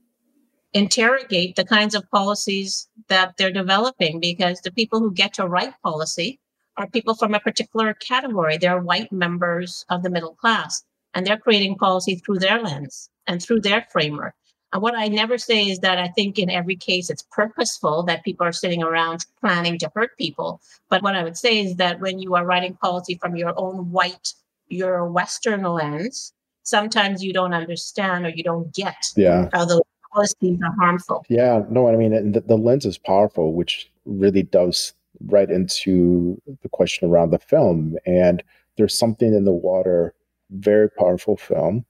interrogate 0.74 1.54
the 1.56 1.64
kinds 1.64 1.94
of 1.94 2.08
policies 2.10 2.88
that 3.08 3.36
they're 3.36 3.52
developing, 3.52 4.20
because 4.20 4.60
the 4.60 4.72
people 4.72 5.00
who 5.00 5.12
get 5.12 5.34
to 5.34 5.46
write 5.46 5.74
policy 5.82 6.38
are 6.76 6.86
people 6.88 7.14
from 7.14 7.34
a 7.34 7.40
particular 7.40 7.94
category. 7.94 8.56
They're 8.56 8.80
white 8.80 9.12
members 9.12 9.84
of 9.90 10.02
the 10.02 10.10
middle 10.10 10.34
class, 10.34 10.82
and 11.14 11.26
they're 11.26 11.36
creating 11.36 11.76
policy 11.76 12.14
through 12.16 12.38
their 12.38 12.60
lens 12.62 13.10
and 13.26 13.42
through 13.42 13.60
their 13.60 13.86
framework. 13.92 14.34
And 14.72 14.80
what 14.80 14.94
I 14.94 15.08
never 15.08 15.36
say 15.36 15.68
is 15.68 15.80
that 15.80 15.98
I 15.98 16.08
think 16.08 16.38
in 16.38 16.48
every 16.48 16.76
case 16.76 17.10
it's 17.10 17.22
purposeful 17.30 18.02
that 18.04 18.24
people 18.24 18.46
are 18.46 18.52
sitting 18.52 18.82
around 18.82 19.26
planning 19.40 19.78
to 19.80 19.90
hurt 19.94 20.16
people. 20.16 20.60
But 20.88 21.02
what 21.02 21.14
I 21.14 21.22
would 21.22 21.36
say 21.36 21.60
is 21.60 21.76
that 21.76 22.00
when 22.00 22.18
you 22.18 22.34
are 22.34 22.46
writing 22.46 22.74
policy 22.74 23.18
from 23.20 23.36
your 23.36 23.52
own 23.56 23.90
white, 23.90 24.32
your 24.68 25.06
Western 25.08 25.62
lens, 25.62 26.32
sometimes 26.62 27.22
you 27.22 27.32
don't 27.32 27.52
understand 27.52 28.24
or 28.24 28.30
you 28.30 28.42
don't 28.42 28.72
get 28.74 29.12
yeah. 29.16 29.48
how 29.52 29.64
those 29.64 29.82
policies 30.12 30.58
are 30.64 30.74
harmful. 30.78 31.24
Yeah, 31.28 31.62
no, 31.70 31.88
I 31.88 31.96
mean, 31.96 32.32
the, 32.32 32.40
the 32.40 32.56
lens 32.56 32.86
is 32.86 32.98
powerful, 32.98 33.52
which 33.52 33.90
really 34.06 34.42
does 34.42 34.94
right 35.26 35.50
into 35.50 36.40
the 36.62 36.68
question 36.68 37.08
around 37.08 37.30
the 37.30 37.38
film. 37.38 37.96
And 38.06 38.42
there's 38.76 38.98
something 38.98 39.34
in 39.34 39.44
the 39.44 39.52
water, 39.52 40.14
very 40.50 40.88
powerful 40.90 41.36
film. 41.36 41.84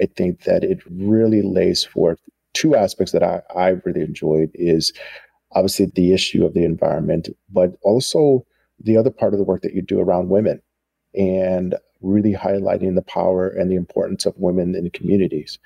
I 0.00 0.06
think 0.06 0.42
that 0.44 0.64
it 0.64 0.80
really 0.90 1.42
lays 1.42 1.84
forth 1.84 2.20
two 2.52 2.74
aspects 2.74 3.12
that 3.12 3.22
I, 3.22 3.42
I 3.54 3.68
really 3.84 4.00
enjoyed 4.00 4.50
is 4.54 4.92
obviously 5.52 5.86
the 5.94 6.12
issue 6.12 6.44
of 6.44 6.54
the 6.54 6.64
environment, 6.64 7.28
but 7.50 7.76
also 7.82 8.46
the 8.80 8.96
other 8.96 9.10
part 9.10 9.34
of 9.34 9.38
the 9.38 9.44
work 9.44 9.62
that 9.62 9.74
you 9.74 9.82
do 9.82 10.00
around 10.00 10.28
women 10.28 10.60
and 11.14 11.74
really 12.00 12.32
highlighting 12.32 12.94
the 12.94 13.02
power 13.02 13.48
and 13.48 13.70
the 13.70 13.76
importance 13.76 14.26
of 14.26 14.34
women 14.36 14.74
in 14.74 14.90
communities. 14.90 15.58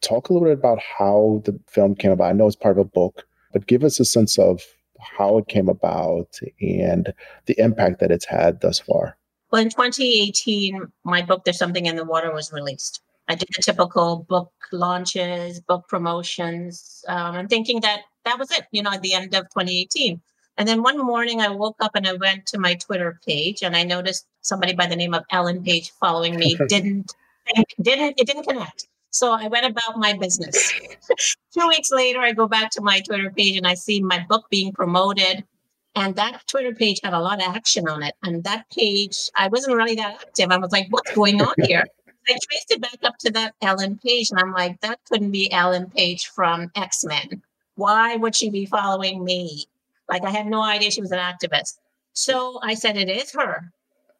Talk 0.00 0.28
a 0.28 0.32
little 0.32 0.48
bit 0.48 0.58
about 0.58 0.78
how 0.80 1.42
the 1.44 1.58
film 1.66 1.94
came 1.94 2.12
about. 2.12 2.30
I 2.30 2.32
know 2.32 2.46
it's 2.46 2.56
part 2.56 2.78
of 2.78 2.86
a 2.86 2.88
book, 2.88 3.26
but 3.52 3.66
give 3.66 3.84
us 3.84 3.98
a 3.98 4.04
sense 4.04 4.38
of 4.38 4.62
how 5.00 5.38
it 5.38 5.48
came 5.48 5.68
about 5.68 6.38
and 6.60 7.12
the 7.46 7.58
impact 7.58 8.00
that 8.00 8.10
it's 8.10 8.26
had 8.26 8.60
thus 8.60 8.78
far. 8.78 9.16
Well, 9.50 9.62
in 9.62 9.70
2018, 9.70 10.92
my 11.04 11.22
book, 11.22 11.44
There's 11.44 11.58
Something 11.58 11.86
in 11.86 11.96
the 11.96 12.04
Water, 12.04 12.32
was 12.32 12.52
released. 12.52 13.00
I 13.28 13.34
did 13.34 13.48
the 13.54 13.62
typical 13.62 14.24
book 14.28 14.52
launches, 14.72 15.60
book 15.60 15.86
promotions. 15.88 17.04
Um, 17.08 17.34
I'm 17.34 17.48
thinking 17.48 17.80
that 17.80 18.00
that 18.24 18.38
was 18.38 18.50
it, 18.50 18.64
you 18.72 18.82
know, 18.82 18.92
at 18.92 19.02
the 19.02 19.14
end 19.14 19.34
of 19.34 19.44
2018. 19.50 20.20
And 20.56 20.66
then 20.66 20.82
one 20.82 20.98
morning 20.98 21.40
I 21.40 21.48
woke 21.48 21.76
up 21.80 21.92
and 21.94 22.06
I 22.06 22.14
went 22.14 22.46
to 22.46 22.58
my 22.58 22.74
Twitter 22.74 23.20
page 23.26 23.62
and 23.62 23.76
I 23.76 23.84
noticed 23.84 24.26
somebody 24.40 24.74
by 24.74 24.86
the 24.86 24.96
name 24.96 25.14
of 25.14 25.24
Ellen 25.30 25.62
Page 25.62 25.92
following 26.00 26.36
me 26.36 26.56
didn't 26.68 27.12
didn't 27.80 28.14
it 28.18 28.26
didn't 28.26 28.42
connect. 28.44 28.88
So 29.10 29.32
I 29.32 29.48
went 29.48 29.66
about 29.66 29.98
my 29.98 30.14
business. 30.14 30.72
Two 31.54 31.68
weeks 31.68 31.90
later, 31.90 32.20
I 32.20 32.32
go 32.32 32.46
back 32.46 32.70
to 32.72 32.82
my 32.82 33.00
Twitter 33.00 33.30
page 33.30 33.56
and 33.56 33.66
I 33.66 33.74
see 33.74 34.02
my 34.02 34.24
book 34.28 34.46
being 34.50 34.72
promoted. 34.72 35.44
And 35.94 36.14
that 36.16 36.46
Twitter 36.46 36.74
page 36.74 37.00
had 37.02 37.14
a 37.14 37.20
lot 37.20 37.42
of 37.42 37.54
action 37.54 37.88
on 37.88 38.02
it. 38.02 38.14
And 38.22 38.44
that 38.44 38.66
page, 38.70 39.30
I 39.34 39.48
wasn't 39.48 39.76
really 39.76 39.94
that 39.96 40.18
active. 40.20 40.50
I 40.50 40.58
was 40.58 40.72
like, 40.72 40.86
what's 40.90 41.12
going 41.14 41.40
on 41.40 41.54
here? 41.62 41.84
I 42.28 42.38
traced 42.50 42.70
it 42.70 42.80
back 42.80 42.98
up 43.02 43.18
to 43.18 43.30
that 43.32 43.54
Ellen 43.62 43.98
Page, 44.02 44.30
and 44.30 44.40
I'm 44.40 44.52
like, 44.52 44.80
that 44.80 45.00
couldn't 45.08 45.30
be 45.30 45.50
Ellen 45.52 45.90
Page 45.90 46.26
from 46.26 46.70
X 46.74 47.04
Men. 47.04 47.42
Why 47.74 48.16
would 48.16 48.34
she 48.34 48.50
be 48.50 48.66
following 48.66 49.24
me? 49.24 49.66
Like, 50.08 50.24
I 50.24 50.30
had 50.30 50.46
no 50.46 50.62
idea 50.62 50.90
she 50.90 51.00
was 51.00 51.12
an 51.12 51.18
activist. 51.18 51.78
So 52.12 52.58
I 52.62 52.74
said, 52.74 52.96
it 52.96 53.08
is 53.08 53.30
her. 53.32 53.70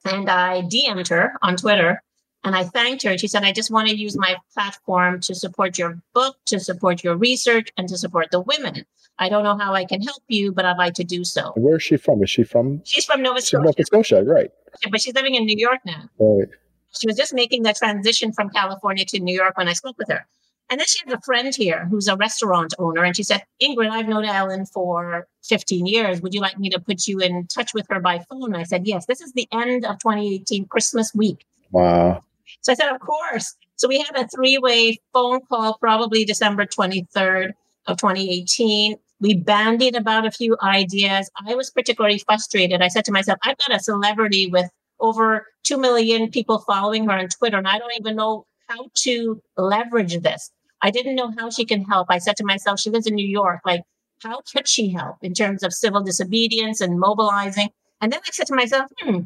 And 0.04 0.30
I 0.30 0.62
DM'd 0.62 1.08
her 1.08 1.32
on 1.42 1.56
Twitter 1.56 2.02
and 2.44 2.54
I 2.54 2.62
thanked 2.62 3.02
her. 3.02 3.10
And 3.10 3.20
she 3.20 3.26
said, 3.26 3.42
I 3.42 3.52
just 3.52 3.70
want 3.70 3.88
to 3.88 3.96
use 3.96 4.16
my 4.16 4.36
platform 4.54 5.20
to 5.22 5.34
support 5.34 5.76
your 5.76 6.00
book, 6.14 6.36
to 6.46 6.60
support 6.60 7.02
your 7.02 7.16
research, 7.16 7.72
and 7.76 7.88
to 7.88 7.98
support 7.98 8.30
the 8.30 8.40
women. 8.40 8.86
I 9.18 9.28
don't 9.28 9.42
know 9.42 9.58
how 9.58 9.74
I 9.74 9.84
can 9.84 10.00
help 10.00 10.22
you, 10.28 10.52
but 10.52 10.64
I'd 10.64 10.78
like 10.78 10.94
to 10.94 11.04
do 11.04 11.24
so. 11.24 11.52
Where 11.56 11.76
is 11.76 11.82
she 11.82 11.96
from? 11.96 12.22
Is 12.22 12.30
she 12.30 12.44
from? 12.44 12.80
She's 12.84 13.04
from 13.04 13.22
Nova 13.22 13.40
Scotia. 13.40 13.64
Nova 13.64 13.84
Scotia, 13.84 14.22
right. 14.22 14.52
But 14.90 15.00
she's 15.00 15.14
living 15.14 15.34
in 15.34 15.44
New 15.44 15.56
York 15.58 15.80
now. 15.84 16.08
Right. 16.20 16.48
She 16.98 17.06
was 17.06 17.16
just 17.16 17.34
making 17.34 17.62
the 17.62 17.72
transition 17.72 18.32
from 18.32 18.50
California 18.50 19.04
to 19.06 19.20
New 19.20 19.34
York 19.34 19.56
when 19.56 19.68
I 19.68 19.72
spoke 19.72 19.98
with 19.98 20.08
her. 20.08 20.26
And 20.70 20.78
then 20.78 20.86
she 20.86 21.00
has 21.04 21.14
a 21.14 21.20
friend 21.22 21.54
here 21.54 21.86
who's 21.86 22.08
a 22.08 22.16
restaurant 22.16 22.74
owner. 22.78 23.02
And 23.02 23.16
she 23.16 23.22
said, 23.22 23.42
Ingrid, 23.62 23.90
I've 23.90 24.08
known 24.08 24.24
Ellen 24.24 24.66
for 24.66 25.26
15 25.44 25.86
years. 25.86 26.20
Would 26.20 26.34
you 26.34 26.40
like 26.40 26.58
me 26.58 26.68
to 26.70 26.78
put 26.78 27.06
you 27.06 27.20
in 27.20 27.46
touch 27.46 27.72
with 27.72 27.86
her 27.88 28.00
by 28.00 28.18
phone? 28.30 28.52
And 28.52 28.56
I 28.56 28.64
said, 28.64 28.86
yes. 28.86 29.06
This 29.06 29.22
is 29.22 29.32
the 29.32 29.48
end 29.50 29.86
of 29.86 29.98
2018, 29.98 30.66
Christmas 30.66 31.14
week. 31.14 31.46
Wow. 31.70 32.22
So 32.60 32.72
I 32.72 32.74
said, 32.74 32.90
of 32.90 33.00
course. 33.00 33.56
So 33.76 33.88
we 33.88 33.98
had 33.98 34.16
a 34.16 34.28
three 34.28 34.58
way 34.58 34.98
phone 35.12 35.40
call, 35.48 35.78
probably 35.78 36.24
December 36.24 36.66
23rd 36.66 37.52
of 37.86 37.96
2018. 37.96 38.96
We 39.20 39.34
bandied 39.34 39.96
about 39.96 40.26
a 40.26 40.30
few 40.30 40.56
ideas. 40.62 41.30
I 41.46 41.54
was 41.54 41.70
particularly 41.70 42.18
frustrated. 42.18 42.82
I 42.82 42.88
said 42.88 43.04
to 43.06 43.12
myself, 43.12 43.38
I've 43.42 43.56
got 43.58 43.74
a 43.74 43.80
celebrity 43.80 44.48
with 44.48 44.70
over 45.00 45.46
2 45.64 45.78
million 45.78 46.30
people 46.30 46.58
following 46.60 47.06
her 47.06 47.12
on 47.12 47.28
Twitter, 47.28 47.58
and 47.58 47.68
I 47.68 47.78
don't 47.78 47.94
even 47.98 48.16
know 48.16 48.46
how 48.68 48.88
to 48.94 49.42
leverage 49.56 50.20
this. 50.20 50.50
I 50.82 50.90
didn't 50.90 51.16
know 51.16 51.32
how 51.36 51.50
she 51.50 51.64
can 51.64 51.84
help. 51.84 52.06
I 52.10 52.18
said 52.18 52.36
to 52.36 52.44
myself, 52.44 52.80
she 52.80 52.90
lives 52.90 53.06
in 53.06 53.14
New 53.14 53.26
York. 53.26 53.60
Like, 53.64 53.82
how 54.22 54.40
could 54.52 54.68
she 54.68 54.90
help 54.90 55.16
in 55.22 55.34
terms 55.34 55.62
of 55.62 55.72
civil 55.72 56.02
disobedience 56.02 56.80
and 56.80 56.98
mobilizing? 56.98 57.70
And 58.00 58.12
then 58.12 58.20
I 58.26 58.30
said 58.32 58.46
to 58.48 58.54
myself, 58.54 58.90
hmm, 59.00 59.20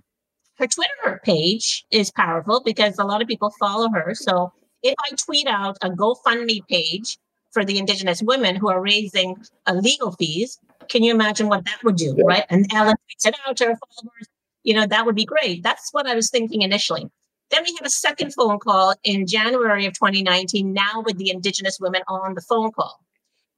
her 0.59 0.67
Twitter 0.67 1.21
page 1.25 1.85
is 1.91 2.11
powerful 2.11 2.63
because 2.65 2.99
a 2.99 3.05
lot 3.05 3.23
of 3.23 3.29
people 3.29 3.53
follow 3.59 3.91
her. 3.91 4.15
So 4.15 4.53
if 4.83 4.95
I 5.11 5.15
tweet 5.17 5.47
out 5.47 5.77
a 5.83 5.91
GoFundMe 5.91 6.67
page 6.69 7.19
for 7.53 7.65
the 7.65 7.79
Indigenous 7.79 8.23
women 8.23 8.57
who 8.57 8.71
are 8.71 8.81
raising 8.81 9.37
uh, 9.67 9.75
legal 9.75 10.13
fees, 10.13 10.59
can 10.89 11.03
you 11.03 11.13
imagine 11.13 11.49
what 11.49 11.65
that 11.65 11.83
would 11.85 11.97
do, 11.97 12.15
yeah. 12.17 12.25
right? 12.27 12.45
And 12.51 12.67
Ellen 12.73 12.95
tweets 12.95 13.29
it 13.29 13.35
out 13.47 13.57
to 13.59 13.67
her 13.67 13.77
followers 13.77 14.29
you 14.65 14.75
know, 14.75 14.87
that 14.87 15.07
would 15.07 15.15
be 15.15 15.25
great. 15.25 15.63
That's 15.63 15.93
what 15.93 16.07
I 16.07 16.15
was 16.15 16.31
thinking 16.31 16.63
initially. 16.63 17.11
Then 17.51 17.65
we 17.65 17.75
have 17.79 17.87
a 17.87 17.91
second 17.91 18.33
phone 18.33 18.59
call 18.59 18.95
in 19.05 19.27
January 19.27 19.85
of 19.87 19.93
2019, 19.93 20.73
now 20.73 21.03
with 21.05 21.19
the 21.19 21.31
Indigenous 21.31 21.79
women 21.79 22.03
on 22.09 22.35
the 22.35 22.41
phone 22.41 22.73
call. 22.73 23.01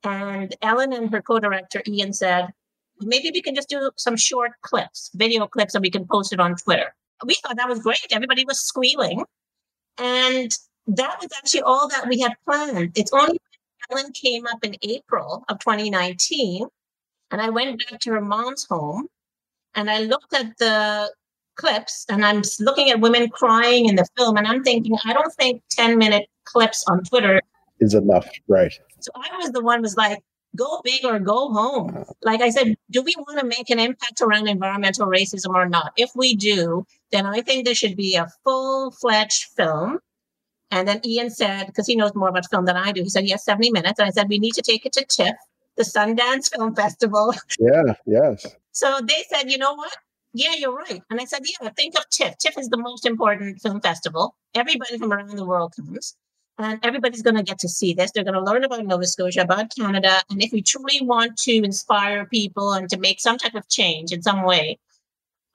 And 0.03 0.55
Ellen 0.63 0.93
and 0.93 1.11
her 1.13 1.23
co 1.23 1.39
director, 1.39 1.83
Ian, 1.87 2.13
said, 2.13 2.49
maybe 3.01 3.31
we 3.33 3.41
can 3.41 3.55
just 3.55 3.69
do 3.69 3.91
some 3.97 4.17
short 4.17 4.53
clips, 4.63 5.11
video 5.15 5.47
clips, 5.47 5.75
and 5.75 5.83
we 5.83 5.91
can 5.91 6.07
post 6.07 6.33
it 6.33 6.41
on 6.41 6.57
Twitter. 6.57 6.95
We 7.25 7.35
thought 7.35 7.57
that 7.57 7.69
was 7.69 7.81
great. 7.81 8.07
Everybody 8.11 8.45
was 8.45 8.61
squealing. 8.61 9.25
And 9.99 10.51
that 10.87 11.19
was 11.21 11.31
actually 11.37 11.63
all 11.63 11.89
that 11.89 12.09
we 12.09 12.21
had 12.21 12.33
planned. 12.45 12.99
It's 12.99 13.13
only 13.13 13.39
when 13.89 13.99
Ellen 13.99 14.13
came 14.13 14.47
up 14.47 14.65
in 14.65 14.77
April 14.83 15.45
of 15.49 15.61
2019. 15.61 16.67
And 17.31 17.41
I 17.41 17.51
went 17.51 17.81
back 17.89 18.01
to 18.01 18.11
her 18.11 18.21
mom's 18.21 18.67
home 18.69 19.09
and 19.75 19.91
I 19.91 20.01
looked 20.01 20.35
at 20.35 20.57
the 20.59 21.13
clips 21.57 22.05
and 22.09 22.25
I'm 22.25 22.43
looking 22.61 22.91
at 22.91 23.01
women 23.01 23.29
crying 23.29 23.89
in 23.89 23.97
the 23.97 24.07
film 24.17 24.37
and 24.37 24.47
I'm 24.47 24.63
thinking, 24.63 24.97
I 25.05 25.13
don't 25.13 25.33
think 25.35 25.63
10 25.71 25.99
minute 25.99 26.29
clips 26.45 26.85
on 26.89 27.03
Twitter 27.05 27.41
is 27.81 27.95
enough. 27.95 28.29
Right. 28.49 28.73
So 29.01 29.11
I 29.15 29.37
was 29.37 29.51
the 29.53 29.63
one 29.63 29.83
was 29.83 29.97
like, 29.97 30.23
go 30.57 30.81
big 30.85 31.05
or 31.05 31.19
go 31.19 31.53
home. 31.53 32.05
Like 32.23 32.41
I 32.41 32.51
said, 32.51 32.77
do 32.91 33.03
we 33.03 33.15
want 33.19 33.41
to 33.41 33.47
make 33.47 33.71
an 33.71 33.79
impact 33.79 34.21
around 34.21 34.49
environmental 34.49 35.07
racism 35.07 35.55
or 35.55 35.69
not? 35.69 35.93
If 35.97 36.11
we 36.15 36.35
do, 36.37 36.87
then 37.11 37.27
I 37.27 37.41
think 37.41 37.65
there 37.65 37.75
should 37.75 37.97
be 37.97 38.17
a 38.17 38.29
full 38.45 38.93
fledged 38.93 39.47
film. 39.57 39.99
And 40.71 40.89
then 40.89 41.01
Ian 41.05 41.31
said, 41.31 41.67
because 41.67 41.87
he 41.87 41.97
knows 41.97 42.15
more 42.15 42.29
about 42.29 42.49
film 42.51 42.65
than 42.65 42.77
I 42.77 42.93
do, 42.93 43.03
he 43.03 43.09
said, 43.09 43.27
yes, 43.27 43.45
70 43.45 43.71
minutes. 43.71 43.99
And 43.99 44.09
I 44.09 44.11
said, 44.11 44.29
we 44.29 44.39
need 44.39 44.55
to 44.55 44.63
take 44.63 44.87
it 44.87 44.93
to 44.95 45.05
TIFF, 45.05 45.37
the 45.77 45.85
Sundance 45.85 46.51
Film 46.53 46.75
Festival. 46.75 47.35
Yeah, 47.59 47.95
yes. 48.07 48.57
So 48.75 49.01
they 49.07 49.25
said, 49.31 49.51
you 49.51 49.57
know 49.57 49.75
what? 49.75 49.97
Yeah, 50.35 50.55
you're 50.59 50.75
right. 50.75 51.01
And 51.11 51.21
I 51.21 51.25
said, 51.25 51.43
yeah, 51.45 51.71
think 51.71 51.97
of 51.97 52.09
TIFF. 52.11 52.39
TIFF 52.39 52.59
is 52.59 52.69
the 52.69 52.77
most 52.77 53.07
important 53.07 53.63
film 53.63 53.81
festival. 53.81 54.35
Everybody 54.55 54.99
from 54.99 55.13
around 55.13 55.31
the 55.31 55.47
world 55.47 55.75
comes. 55.77 56.17
And 56.59 56.79
everybody's 56.83 57.23
going 57.23 57.37
to 57.37 57.43
get 57.43 57.59
to 57.61 57.69
see 57.69 57.95
this. 57.95 58.11
They're 58.11 58.25
going 58.25 58.35
to 58.35 58.43
learn 58.43 58.65
about 58.65 58.85
Nova 58.85 59.07
Scotia, 59.07 59.43
about 59.43 59.75
Canada. 59.77 60.21
And 60.29 60.43
if 60.43 60.53
we 60.53 60.61
truly 60.61 61.01
want 61.03 61.37
to 61.39 61.53
inspire 61.53 62.27
people 62.27 62.73
and 62.73 62.89
to 62.91 62.99
make 62.99 63.21
some 63.21 63.39
type 63.39 63.55
of 63.55 63.69
change 63.69 64.13
in 64.13 64.23
some 64.23 64.43
way, 64.43 64.79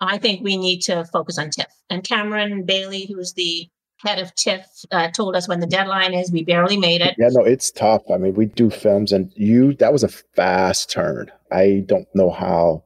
I 0.02 0.18
think 0.18 0.42
we 0.42 0.56
need 0.56 0.80
to 0.84 1.04
focus 1.06 1.38
on 1.38 1.50
TIFF. 1.50 1.74
And 1.90 2.04
Cameron 2.04 2.64
Bailey, 2.64 3.06
who's 3.06 3.34
the 3.34 3.68
head 3.98 4.20
of 4.20 4.34
TIFF, 4.36 4.66
uh, 4.92 5.10
told 5.12 5.36
us 5.36 5.48
when 5.48 5.60
the 5.60 5.68
deadline 5.68 6.14
is. 6.14 6.32
We 6.32 6.44
barely 6.44 6.78
made 6.78 7.02
it. 7.02 7.16
Yeah, 7.18 7.30
no, 7.32 7.44
it's 7.44 7.70
tough. 7.70 8.04
I 8.14 8.18
mean, 8.18 8.34
we 8.34 8.46
do 8.46 8.70
films, 8.70 9.12
and 9.12 9.32
you, 9.36 9.74
that 9.76 9.92
was 9.92 10.04
a 10.04 10.10
fast 10.10 10.90
turn. 10.90 11.30
I 11.52 11.84
don't 11.86 12.08
know 12.16 12.30
how 12.30 12.84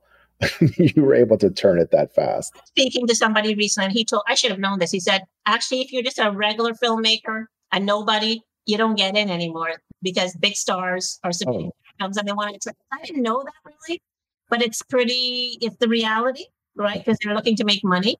you 0.77 1.01
were 1.01 1.13
able 1.13 1.37
to 1.37 1.49
turn 1.49 1.79
it 1.79 1.91
that 1.91 2.13
fast. 2.13 2.53
Speaking 2.65 3.07
to 3.07 3.15
somebody 3.15 3.55
recently, 3.55 3.91
he 3.93 4.05
told 4.05 4.23
I 4.27 4.35
should 4.35 4.51
have 4.51 4.59
known 4.59 4.79
this. 4.79 4.91
He 4.91 4.99
said, 4.99 5.23
actually, 5.45 5.81
if 5.81 5.91
you're 5.91 6.03
just 6.03 6.19
a 6.19 6.31
regular 6.31 6.73
filmmaker 6.73 7.45
and 7.71 7.85
nobody, 7.85 8.41
you 8.65 8.77
don't 8.77 8.95
get 8.95 9.15
in 9.15 9.29
anymore 9.29 9.75
because 10.01 10.35
big 10.37 10.55
stars 10.55 11.19
are 11.23 11.31
submitting 11.31 11.71
oh. 11.73 11.95
films 11.99 12.17
and 12.17 12.27
they 12.27 12.33
want 12.33 12.61
to. 12.61 12.73
I 12.91 13.03
didn't 13.03 13.23
know 13.23 13.43
that 13.43 13.53
really, 13.87 14.01
but 14.49 14.61
it's 14.61 14.81
pretty. 14.81 15.57
It's 15.61 15.77
the 15.77 15.87
reality, 15.87 16.45
right? 16.75 17.03
Because 17.03 17.17
they're 17.23 17.35
looking 17.35 17.55
to 17.57 17.65
make 17.65 17.83
money. 17.83 18.17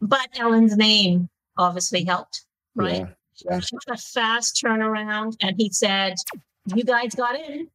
But 0.00 0.28
Ellen's 0.38 0.76
name 0.76 1.28
obviously 1.56 2.04
helped, 2.04 2.44
right? 2.74 3.00
Yeah. 3.00 3.06
Yeah. 3.44 3.60
She 3.60 3.74
was 3.74 3.84
a 3.88 3.96
fast 3.96 4.62
turnaround, 4.62 5.36
and 5.40 5.54
he 5.56 5.70
said, 5.70 6.14
"You 6.74 6.84
guys 6.84 7.14
got 7.14 7.36
in." 7.36 7.68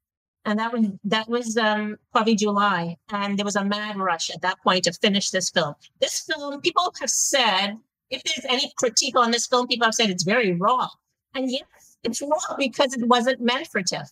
And 0.45 0.59
that 0.59 0.71
was 0.71 0.87
that 1.03 1.27
was 1.27 1.57
um, 1.57 1.97
probably 2.11 2.35
July, 2.35 2.97
and 3.09 3.37
there 3.37 3.45
was 3.45 3.55
a 3.55 3.65
mad 3.65 3.97
rush 3.97 4.29
at 4.29 4.41
that 4.41 4.61
point 4.63 4.83
to 4.85 4.93
finish 4.93 5.29
this 5.31 5.49
film. 5.49 5.73
This 5.99 6.21
film, 6.21 6.61
people 6.61 6.93
have 6.99 7.09
said, 7.09 7.77
if 8.09 8.23
there's 8.23 8.45
any 8.49 8.71
critique 8.77 9.17
on 9.17 9.31
this 9.31 9.47
film, 9.47 9.67
people 9.67 9.85
have 9.85 9.95
said 9.95 10.09
it's 10.09 10.23
very 10.23 10.53
raw, 10.53 10.87
and 11.33 11.51
yes, 11.51 11.97
it's 12.03 12.21
raw 12.21 12.55
because 12.57 12.93
it 12.93 13.07
wasn't 13.07 13.41
meant 13.41 13.67
for 13.67 13.81
TIFF. 13.81 14.09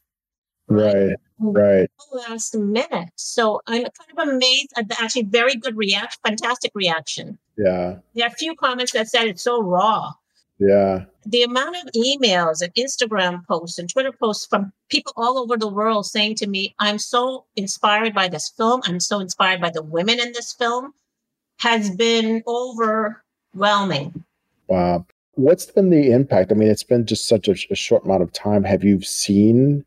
Right, 0.67 1.15
right. 1.39 1.89
Last 2.11 2.55
minute, 2.55 3.09
so 3.15 3.61
I'm 3.67 3.83
kind 3.83 4.17
of 4.17 4.27
amazed 4.29 4.73
at 4.77 4.89
the 4.89 4.95
actually 4.99 5.23
very 5.23 5.55
good 5.55 5.77
reaction, 5.77 6.19
fantastic 6.25 6.71
reaction. 6.73 7.37
Yeah, 7.57 7.97
there 8.15 8.25
are 8.25 8.31
a 8.31 8.31
few 8.31 8.55
comments 8.55 8.93
that 8.93 9.07
said 9.07 9.27
it's 9.27 9.43
so 9.43 9.61
raw. 9.61 10.13
Yeah. 10.59 11.05
The 11.25 11.43
amount 11.43 11.75
of 11.77 11.91
emails 11.93 12.61
and 12.61 12.73
Instagram 12.75 13.45
posts 13.47 13.79
and 13.79 13.89
Twitter 13.89 14.11
posts 14.11 14.45
from 14.45 14.71
people 14.89 15.13
all 15.15 15.39
over 15.39 15.57
the 15.57 15.67
world 15.67 16.05
saying 16.05 16.35
to 16.35 16.47
me, 16.47 16.75
I'm 16.79 16.99
so 16.99 17.45
inspired 17.55 18.13
by 18.13 18.27
this 18.27 18.49
film. 18.49 18.81
I'm 18.85 18.99
so 18.99 19.19
inspired 19.19 19.61
by 19.61 19.71
the 19.71 19.81
women 19.81 20.19
in 20.19 20.31
this 20.33 20.53
film 20.53 20.93
has 21.59 21.89
been 21.95 22.43
overwhelming. 22.47 24.23
Wow. 24.67 25.05
What's 25.35 25.65
been 25.65 25.89
the 25.89 26.11
impact? 26.11 26.51
I 26.51 26.55
mean, 26.55 26.69
it's 26.69 26.83
been 26.83 27.05
just 27.05 27.27
such 27.27 27.47
a, 27.47 27.55
a 27.71 27.75
short 27.75 28.05
amount 28.05 28.21
of 28.21 28.31
time. 28.33 28.63
Have 28.63 28.83
you 28.83 29.01
seen, 29.01 29.83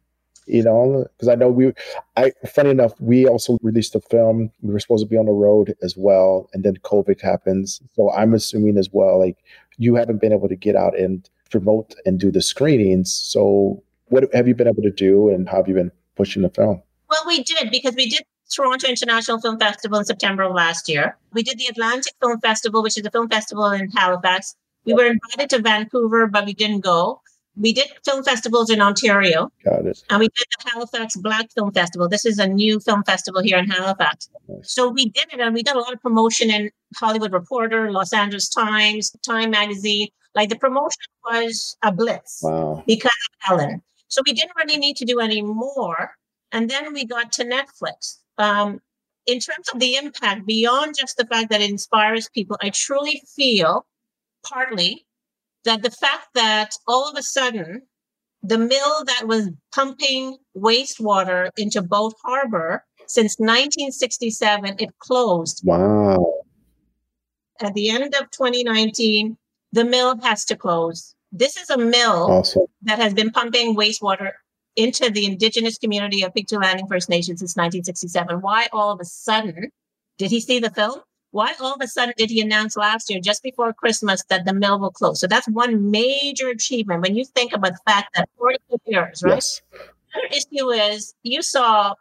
you 0.47 0.63
know, 0.63 1.07
because 1.17 1.29
I 1.29 1.35
know 1.37 1.49
we, 1.49 1.73
I, 2.17 2.33
funny 2.49 2.71
enough, 2.71 2.93
we 3.01 3.27
also 3.27 3.59
released 3.63 3.95
a 3.95 4.01
film. 4.01 4.51
We 4.63 4.73
were 4.73 4.81
supposed 4.81 5.05
to 5.05 5.09
be 5.09 5.19
on 5.19 5.27
the 5.27 5.33
road 5.33 5.75
as 5.83 5.97
well. 5.97 6.49
And 6.53 6.65
then 6.65 6.77
COVID 6.79 7.21
happens. 7.21 7.81
So 7.95 8.11
I'm 8.13 8.35
assuming 8.35 8.79
as 8.79 8.89
well, 8.91 9.19
like, 9.19 9.37
you 9.79 9.95
haven't 9.95 10.21
been 10.21 10.33
able 10.33 10.49
to 10.49 10.57
get 10.57 10.77
out 10.77 10.99
and 10.99 11.29
promote 11.51 11.95
and 12.05 12.19
do 12.19 12.31
the 12.31 12.43
screenings. 12.43 13.13
So, 13.13 13.83
what 14.07 14.33
have 14.35 14.49
you 14.49 14.55
been 14.55 14.69
able 14.69 14.83
to 14.83 14.91
do, 14.91 15.29
and 15.31 15.49
how 15.49 15.59
have 15.59 15.69
you 15.69 15.75
been 15.75 15.93
pushing 16.15 16.43
the 16.43 16.51
film? 16.51 16.83
Well, 17.11 17.23
we 17.27 17.43
did 17.43 17.71
because 17.71 17.95
we 17.95 18.09
did 18.09 18.23
Toronto 18.53 18.89
International 18.89 19.41
Film 19.41 19.59
Festival 19.59 19.99
in 19.99 20.05
September 20.05 20.45
of 20.45 20.55
last 20.55 20.89
year. 20.89 21.17
We 21.33 21.43
did 21.43 21.59
the 21.59 21.67
Atlantic 21.67 22.15
Film 22.21 22.41
Festival, 22.41 22.83
which 22.83 22.99
is 22.99 23.07
a 23.07 23.11
film 23.11 23.29
festival 23.29 23.67
in 23.67 23.91
Halifax. 23.91 24.55
We 24.85 24.95
were 24.95 25.07
invited 25.07 25.51
to 25.51 25.63
Vancouver, 25.63 26.29
but 26.29 26.47
we 26.47 26.55
didn't 26.55 26.81
go. 26.81 27.21
We 27.59 27.73
did 27.73 27.89
film 28.05 28.23
festivals 28.23 28.71
in 28.71 28.81
Ontario. 28.81 29.51
Got 29.65 29.87
it. 29.87 30.03
And 30.11 30.21
we 30.21 30.29
did 30.29 30.45
the 30.59 30.71
Halifax 30.71 31.17
Black 31.17 31.51
Film 31.53 31.73
Festival. 31.73 32.09
This 32.09 32.27
is 32.27 32.39
a 32.39 32.47
new 32.47 32.81
film 32.81 33.03
festival 33.05 33.43
here 33.43 33.59
in 33.59 33.69
Halifax. 33.71 34.29
Nice. 34.49 34.73
So 34.73 34.89
we 34.89 35.09
did 35.09 35.33
it, 35.33 35.41
and 35.41 35.55
we 35.55 35.63
did 35.63 35.75
a 35.75 35.79
lot 35.79 35.93
of 35.93 36.01
promotion 36.03 36.51
in 36.51 36.71
Hollywood 36.97 37.33
Reporter, 37.33 37.91
Los 37.91 38.13
Angeles 38.13 38.49
Times, 38.49 39.11
Time 39.25 39.51
Magazine. 39.51 40.09
Like 40.35 40.51
the 40.51 40.57
promotion 40.57 41.03
was 41.25 41.77
a 41.83 41.91
blitz 41.91 42.41
wow. 42.43 42.83
because 42.87 43.11
of 43.11 43.53
Ellen. 43.53 43.83
So 44.09 44.23
we 44.27 44.35
didn't 44.35 44.53
really 44.57 44.77
need 44.77 44.97
to 44.97 45.07
do 45.07 45.19
any 45.19 45.41
more. 45.41 46.13
And 46.53 46.71
then 46.71 46.93
we 46.93 47.07
got 47.07 47.33
to 47.33 47.45
Netflix. 47.45 48.19
Um, 48.39 48.81
in 49.27 49.41
terms 49.41 49.69
of 49.73 49.81
the 49.81 49.97
impact, 49.97 50.47
beyond 50.47 50.95
just 50.97 51.17
the 51.17 51.27
fact 51.27 51.51
that 51.51 51.61
it 51.61 51.71
inspires 51.71 52.29
people, 52.29 52.57
I 52.63 52.71
truly 52.71 53.23
feel 53.35 53.87
partly 54.45 55.06
that 55.67 55.83
the 55.83 55.91
fact 55.91 56.29
that 56.35 56.71
all 56.89 57.09
of 57.09 57.17
a 57.17 57.23
sudden 57.23 57.83
the 58.43 58.59
mill 58.59 59.05
that 59.05 59.27
was 59.27 59.51
pumping 59.75 60.37
wastewater 60.57 61.51
into 61.57 61.83
Boat 61.83 62.15
Harbor 62.25 62.85
since 63.07 63.39
1967, 63.39 64.77
it 64.79 64.91
closed. 64.99 65.63
Wow. 65.65 66.35
At 67.61 67.75
the 67.75 67.91
end 67.91 68.15
of 68.15 68.31
2019, 68.31 69.37
the 69.73 69.85
mill 69.85 70.17
has 70.23 70.45
to 70.47 70.57
close. 70.57 71.15
This 71.33 71.57
is 71.57 71.71
a 71.71 71.79
mill 71.79 72.31
awesome. 72.31 72.67
that 72.83 72.99
has 72.99 73.15
been 73.15 73.31
pumping 73.31 73.77
wastewater 73.77 74.33
into 74.77 75.11
the 75.11 75.27
indigenous 75.27 75.79
community 75.79 76.23
of 76.23 76.35
Pictou 76.35 76.59
Landing 76.59 76.87
First 76.87 77.09
Nation 77.09 77.37
since 77.37 77.57
1967. 77.57 78.41
Why 78.41 78.69
all 78.73 78.93
of 78.93 79.01
a 79.01 79.05
sudden 79.05 79.71
did 80.19 80.31
he 80.31 80.41
see 80.41 80.59
the 80.59 80.71
film? 80.71 81.01
Why 81.37 81.53
all 81.61 81.75
of 81.75 81.83
a 81.83 81.87
sudden 81.87 82.15
did 82.17 82.31
he 82.31 82.41
announce 82.41 82.79
last 82.79 83.11
year, 83.11 83.21
just 83.21 83.43
before 83.43 83.71
Christmas, 83.75 84.25
that 84.31 84.47
the 84.47 84.55
mill 84.55 84.79
will 84.79 84.91
close? 84.91 85.21
So 85.21 85.27
that's 85.27 85.47
one 85.49 85.91
major 85.91 86.49
achievement 86.49 87.03
when 87.03 87.15
you 87.15 87.27
think 87.27 87.53
about 87.53 87.73
the 87.73 87.81
fact 87.87 88.15
that 88.15 88.31
40 88.39 88.59
years, 88.87 89.23
right? 89.23 89.35
Yes. 89.35 89.61
Another 90.15 90.29
issue 90.35 90.71
is 90.71 91.15
you 91.25 91.43
saw 91.43 91.93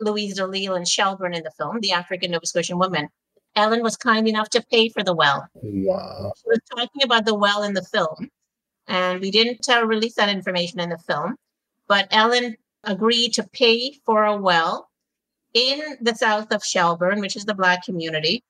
Louise 0.00 0.34
Delisle 0.34 0.74
and 0.74 0.86
Shelburne 0.86 1.32
in 1.32 1.44
the 1.44 1.50
film, 1.52 1.80
the 1.80 1.92
African 1.92 2.32
Nova 2.32 2.44
Scotian 2.44 2.78
woman. 2.78 3.08
Ellen 3.56 3.82
was 3.82 3.96
kind 3.96 4.28
enough 4.28 4.50
to 4.50 4.62
pay 4.70 4.90
for 4.90 5.02
the 5.02 5.14
well. 5.14 5.48
Wow. 5.54 6.34
She 6.36 6.48
was 6.50 6.60
talking 6.76 7.04
about 7.04 7.24
the 7.24 7.34
well 7.34 7.62
in 7.62 7.72
the 7.72 7.84
film, 7.84 8.28
and 8.86 9.18
we 9.18 9.30
didn't 9.30 9.66
uh, 9.66 9.86
release 9.86 10.16
that 10.16 10.28
information 10.28 10.78
in 10.78 10.90
the 10.90 10.98
film, 10.98 11.36
but 11.88 12.06
Ellen 12.10 12.58
agreed 12.82 13.32
to 13.32 13.44
pay 13.44 13.94
for 14.04 14.26
a 14.26 14.36
well 14.36 14.90
in 15.54 15.96
the 16.02 16.14
south 16.14 16.52
of 16.52 16.62
Shelburne, 16.62 17.20
which 17.20 17.34
is 17.34 17.46
the 17.46 17.54
Black 17.54 17.82
community, 17.82 18.44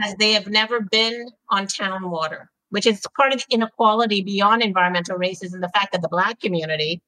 as 0.00 0.14
they 0.16 0.32
have 0.32 0.46
never 0.46 0.80
been 0.80 1.28
on 1.50 1.66
town 1.66 2.10
water, 2.10 2.50
which 2.70 2.86
is 2.86 3.02
part 3.16 3.32
of 3.32 3.40
the 3.40 3.54
inequality 3.54 4.22
beyond 4.22 4.62
environmental 4.62 5.18
racism, 5.18 5.60
the 5.60 5.70
fact 5.74 5.92
that 5.92 6.02
the 6.02 6.08
Black 6.08 6.40
community 6.40 7.00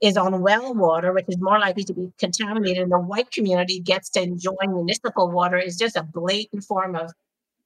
is 0.00 0.16
on 0.16 0.42
well 0.42 0.74
water, 0.74 1.12
which 1.12 1.26
is 1.28 1.40
more 1.40 1.58
likely 1.58 1.84
to 1.84 1.94
be 1.94 2.12
contaminated, 2.18 2.82
and 2.82 2.92
the 2.92 2.98
white 2.98 3.30
community 3.30 3.80
gets 3.80 4.10
to 4.10 4.22
enjoy 4.22 4.54
municipal 4.66 5.30
water 5.30 5.58
is 5.58 5.76
just 5.76 5.96
a 5.96 6.02
blatant 6.02 6.64
form 6.64 6.94
of 6.96 7.10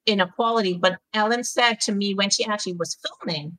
inequality. 0.07 0.79
But 0.81 0.99
Ellen 1.15 1.45
said 1.45 1.81
to 1.83 1.93
me 1.93 2.15
when 2.15 2.31
she 2.31 2.45
actually 2.45 2.75
was 2.75 2.97
filming 3.03 3.59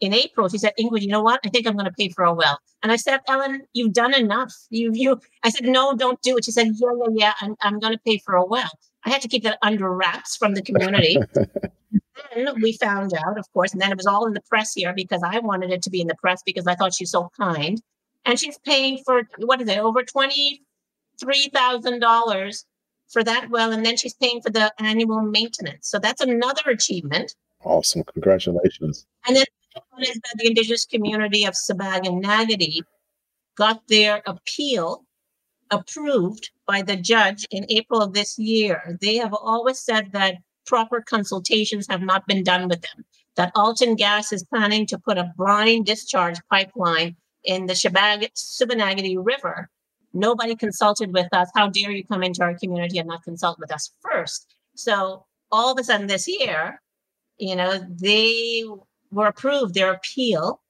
in 0.00 0.14
April, 0.14 0.48
she 0.48 0.58
said, 0.58 0.74
Ingrid, 0.78 1.02
you 1.02 1.08
know 1.08 1.22
what? 1.22 1.40
I 1.44 1.48
think 1.48 1.66
I'm 1.66 1.74
going 1.74 1.86
to 1.86 1.92
pay 1.92 2.08
for 2.10 2.24
a 2.24 2.32
well. 2.32 2.58
And 2.82 2.92
I 2.92 2.96
said, 2.96 3.20
Ellen, 3.26 3.62
you've 3.72 3.92
done 3.92 4.14
enough. 4.14 4.54
You, 4.70 4.92
you, 4.94 5.20
I 5.42 5.50
said, 5.50 5.64
no, 5.64 5.94
don't 5.96 6.20
do 6.22 6.36
it. 6.36 6.44
She 6.44 6.52
said, 6.52 6.68
yeah, 6.74 6.88
yeah, 6.98 7.06
yeah, 7.14 7.32
I'm, 7.40 7.56
I'm 7.62 7.78
going 7.80 7.94
to 7.94 8.00
pay 8.06 8.18
for 8.18 8.34
a 8.36 8.44
well. 8.44 8.70
I 9.08 9.10
had 9.10 9.22
to 9.22 9.28
keep 9.28 9.42
that 9.44 9.58
under 9.62 9.90
wraps 9.90 10.36
from 10.36 10.52
the 10.52 10.60
community. 10.60 11.16
then 12.34 12.60
we 12.60 12.74
found 12.74 13.14
out, 13.14 13.38
of 13.38 13.50
course, 13.54 13.72
and 13.72 13.80
then 13.80 13.90
it 13.90 13.96
was 13.96 14.06
all 14.06 14.26
in 14.26 14.34
the 14.34 14.42
press 14.42 14.74
here 14.74 14.92
because 14.94 15.22
I 15.24 15.38
wanted 15.38 15.70
it 15.70 15.80
to 15.82 15.90
be 15.90 16.02
in 16.02 16.08
the 16.08 16.14
press 16.16 16.42
because 16.44 16.66
I 16.66 16.74
thought 16.74 16.92
she's 16.92 17.10
so 17.10 17.30
kind. 17.40 17.80
And 18.26 18.38
she's 18.38 18.58
paying 18.58 19.02
for 19.06 19.22
what 19.38 19.62
is 19.62 19.68
it, 19.68 19.78
over 19.78 20.02
twenty 20.02 20.60
three 21.18 21.48
thousand 21.54 22.00
dollars 22.00 22.66
for 23.08 23.24
that 23.24 23.48
well, 23.48 23.72
and 23.72 23.86
then 23.86 23.96
she's 23.96 24.12
paying 24.12 24.42
for 24.42 24.50
the 24.50 24.70
annual 24.78 25.22
maintenance. 25.22 25.88
So 25.88 25.98
that's 25.98 26.20
another 26.20 26.68
achievement. 26.70 27.34
Awesome. 27.64 28.04
Congratulations. 28.04 29.06
And 29.26 29.36
then 29.36 29.46
one 29.88 30.02
is 30.02 30.16
that 30.16 30.34
the 30.36 30.48
indigenous 30.48 30.84
community 30.84 31.44
of 31.44 31.54
Sipekne'katik 31.54 32.82
got 33.56 33.88
their 33.88 34.22
appeal 34.26 35.06
approved 35.70 36.50
by 36.66 36.82
the 36.82 36.96
judge 36.96 37.46
in 37.50 37.66
April 37.68 38.00
of 38.00 38.12
this 38.12 38.38
year. 38.38 38.98
They 39.00 39.16
have 39.16 39.34
always 39.34 39.78
said 39.78 40.12
that 40.12 40.36
proper 40.66 41.00
consultations 41.00 41.86
have 41.88 42.02
not 42.02 42.26
been 42.26 42.42
done 42.42 42.68
with 42.68 42.82
them, 42.82 43.04
that 43.36 43.52
Alton 43.54 43.94
Gas 43.96 44.32
is 44.32 44.44
planning 44.44 44.86
to 44.86 44.98
put 44.98 45.18
a 45.18 45.32
brine 45.36 45.82
discharge 45.82 46.38
pipeline 46.50 47.16
in 47.44 47.66
the 47.66 47.72
Shubenacadie 47.72 49.16
River. 49.18 49.70
Nobody 50.12 50.54
consulted 50.56 51.12
with 51.12 51.28
us. 51.32 51.48
How 51.54 51.68
dare 51.68 51.90
you 51.90 52.04
come 52.04 52.22
into 52.22 52.42
our 52.42 52.54
community 52.54 52.98
and 52.98 53.08
not 53.08 53.22
consult 53.22 53.58
with 53.58 53.72
us 53.72 53.92
first? 54.00 54.54
So 54.74 55.24
all 55.50 55.72
of 55.72 55.78
a 55.78 55.84
sudden 55.84 56.06
this 56.06 56.28
year, 56.28 56.80
you 57.38 57.56
know, 57.56 57.78
they 57.88 58.64
were 59.10 59.26
approved, 59.26 59.74
their 59.74 59.92
appeal 59.92 60.60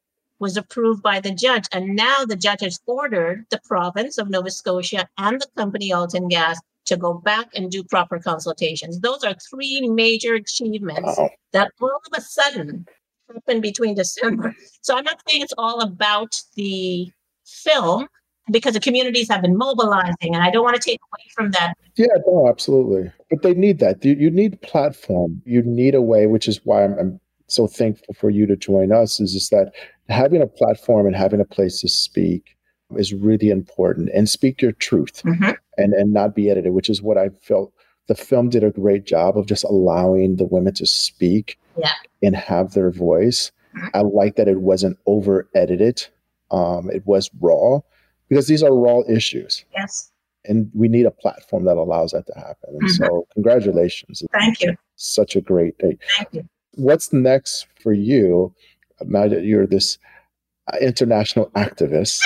was 0.41 0.57
approved 0.57 1.03
by 1.03 1.21
the 1.21 1.33
judge. 1.33 1.65
And 1.73 1.97
now 1.97 2.25
the 2.25 2.37
judge 2.37 2.61
has 2.61 2.81
ordered 2.87 3.47
the 3.51 3.61
province 3.65 4.19
of 4.19 4.31
Nova 4.31 4.51
Scotia 4.51 5.09
and 5.19 5.41
the 5.41 5.47
company 5.57 5.93
Alton 5.93 6.29
Gas 6.29 6.61
to 6.87 6.97
go 6.97 7.15
back 7.15 7.49
and 7.55 7.71
do 7.71 7.85
proper 7.85 8.19
consultations. 8.19 9.01
Those 9.01 9.23
are 9.25 9.35
three 9.51 9.89
major 9.89 10.35
achievements 10.35 11.17
wow. 11.19 11.31
that 11.53 11.71
all 11.81 12.01
of 12.07 12.19
a 12.19 12.21
sudden 12.21 12.87
happened 13.33 13.63
between 13.63 13.95
December. 13.95 14.55
So 14.83 14.97
I'm 14.97 15.05
not 15.05 15.21
saying 15.29 15.43
it's 15.43 15.53
all 15.59 15.83
about 15.83 16.41
the 16.57 17.13
film 17.45 18.09
because 18.51 18.73
the 18.73 18.81
communities 18.81 19.29
have 19.29 19.43
been 19.43 19.57
mobilizing 19.57 20.35
and 20.35 20.43
I 20.43 20.51
don't 20.51 20.65
want 20.65 20.77
to 20.77 20.83
take 20.83 20.99
away 21.13 21.25
from 21.35 21.51
that. 21.51 21.75
Yeah, 21.97 22.07
no, 22.27 22.49
absolutely. 22.49 23.13
But 23.29 23.43
they 23.43 23.53
need 23.53 23.81
that. 23.81 24.03
You, 24.03 24.15
you 24.15 24.31
need 24.31 24.63
platform. 24.63 25.43
You 25.45 25.63
need 25.63 25.95
a 25.95 26.01
way, 26.01 26.27
which 26.27 26.49
is 26.49 26.65
why 26.65 26.85
I'm, 26.85 26.99
I'm 26.99 27.21
so 27.49 27.67
thankful 27.67 28.15
for 28.15 28.31
you 28.31 28.47
to 28.47 28.57
join 28.57 28.93
us, 28.93 29.21
is 29.21 29.33
just 29.33 29.51
that 29.51 29.73
having 30.09 30.41
a 30.41 30.47
platform 30.47 31.07
and 31.07 31.17
having 31.17 31.41
a 31.41 31.45
place 31.45 31.81
to 31.81 31.89
speak 31.89 32.57
is 32.97 33.13
really 33.13 33.51
important 33.51 34.09
and 34.15 34.29
speak 34.29 34.63
your 34.63 34.73
truth 34.73 35.23
mm-hmm. 35.25 35.51
and, 35.77 35.93
and 35.93 36.13
not 36.13 36.35
be 36.35 36.51
edited, 36.51 36.73
which 36.73 36.89
is 36.89 37.03
what 37.03 37.19
I 37.19 37.29
felt 37.29 37.73
the 38.07 38.15
film 38.15 38.49
did 38.49 38.65
a 38.65 38.71
great 38.71 39.05
job 39.05 39.37
of 39.37 39.47
just 39.47 39.65
allowing 39.65 40.37
the 40.37 40.47
women 40.47 40.73
to 40.75 40.87
speak 40.87 41.59
yeah. 41.77 41.93
and 42.23 42.35
have 42.35 42.73
their 42.73 42.91
voice. 42.91 43.53
Mm-hmm. 43.77 43.89
I 43.95 44.01
like 44.01 44.37
that 44.37 44.49
it 44.49 44.63
wasn't 44.63 44.99
over 45.07 45.49
edited. 45.55 46.07
Um, 46.51 46.91
it 46.91 47.07
was 47.07 47.31
raw 47.41 47.81
because 48.29 48.47
these 48.47 48.63
are 48.63 48.75
raw 48.75 49.01
issues. 49.09 49.65
Yes. 49.77 50.11
And 50.47 50.71
we 50.75 50.89
need 50.89 51.05
a 51.05 51.11
platform 51.11 51.67
that 51.67 51.77
allows 51.77 52.13
that 52.13 52.27
to 52.27 52.35
happen. 52.35 52.71
And 52.71 52.83
mm-hmm. 52.83 53.05
so, 53.05 53.27
congratulations. 53.35 54.23
Thank 54.33 54.63
you. 54.63 54.75
Such 54.97 55.37
a 55.37 55.43
great 55.43 55.77
day. 55.77 55.99
Thank 56.17 56.29
you. 56.33 56.49
What's 56.79 57.13
next 57.13 57.67
for 57.83 57.93
you 57.93 58.55
now 59.05 59.29
that 59.29 59.45
you're 59.45 59.67
this 59.67 59.99
uh, 60.73 60.77
international 60.81 61.51
activist? 61.51 62.23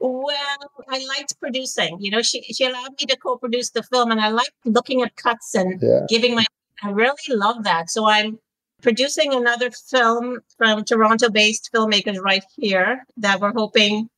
Well, 0.00 0.72
I 0.88 1.06
liked 1.06 1.38
producing. 1.40 1.98
You 2.00 2.10
know, 2.10 2.22
she 2.22 2.42
she 2.42 2.64
allowed 2.64 2.92
me 2.98 3.06
to 3.06 3.16
co-produce 3.18 3.70
the 3.70 3.82
film, 3.82 4.10
and 4.10 4.20
I 4.20 4.30
liked 4.30 4.54
looking 4.64 5.02
at 5.02 5.14
cuts 5.16 5.54
and 5.54 5.80
yeah. 5.80 6.06
giving 6.08 6.34
my. 6.34 6.44
I 6.82 6.90
really 6.90 7.14
love 7.28 7.64
that. 7.64 7.90
So 7.90 8.06
I'm 8.06 8.38
producing 8.80 9.34
another 9.34 9.70
film 9.70 10.40
from 10.56 10.84
Toronto-based 10.84 11.68
filmmakers 11.74 12.18
right 12.18 12.44
here 12.56 13.04
that 13.18 13.40
we're 13.40 13.52
hoping 13.52 14.08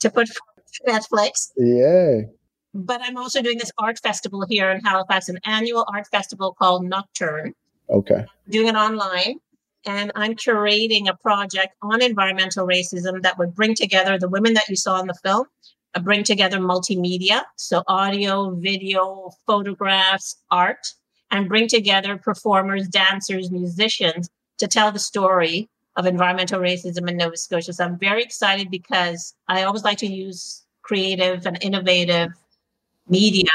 to 0.00 0.10
put 0.10 0.28
on 0.88 0.94
Netflix. 0.94 1.52
Yeah. 1.56 2.28
But 2.74 3.00
I'm 3.02 3.16
also 3.16 3.42
doing 3.42 3.58
this 3.58 3.72
art 3.78 3.98
festival 3.98 4.44
here 4.48 4.70
in 4.70 4.80
Halifax, 4.80 5.28
an 5.28 5.38
annual 5.44 5.86
art 5.92 6.06
festival 6.08 6.54
called 6.58 6.84
Nocturne. 6.84 7.54
Okay. 7.90 8.26
Doing 8.48 8.68
it 8.68 8.76
online. 8.76 9.40
And 9.86 10.12
I'm 10.14 10.34
curating 10.34 11.08
a 11.08 11.16
project 11.16 11.74
on 11.80 12.02
environmental 12.02 12.66
racism 12.66 13.22
that 13.22 13.38
would 13.38 13.54
bring 13.54 13.74
together 13.74 14.18
the 14.18 14.28
women 14.28 14.54
that 14.54 14.68
you 14.68 14.76
saw 14.76 15.00
in 15.00 15.06
the 15.06 15.14
film, 15.14 15.46
uh, 15.94 16.00
bring 16.00 16.24
together 16.24 16.58
multimedia, 16.58 17.42
so 17.56 17.82
audio, 17.86 18.50
video, 18.50 19.30
photographs, 19.46 20.36
art, 20.50 20.86
and 21.30 21.48
bring 21.48 21.68
together 21.68 22.18
performers, 22.18 22.88
dancers, 22.88 23.50
musicians 23.50 24.28
to 24.58 24.66
tell 24.66 24.92
the 24.92 24.98
story 24.98 25.70
of 25.96 26.06
environmental 26.06 26.60
racism 26.60 27.08
in 27.08 27.16
Nova 27.16 27.36
Scotia. 27.36 27.72
So 27.72 27.84
I'm 27.84 27.98
very 27.98 28.22
excited 28.22 28.70
because 28.70 29.34
I 29.48 29.62
always 29.62 29.84
like 29.84 29.98
to 29.98 30.06
use 30.06 30.64
creative 30.82 31.46
and 31.46 31.58
innovative 31.62 32.32
media. 33.10 33.50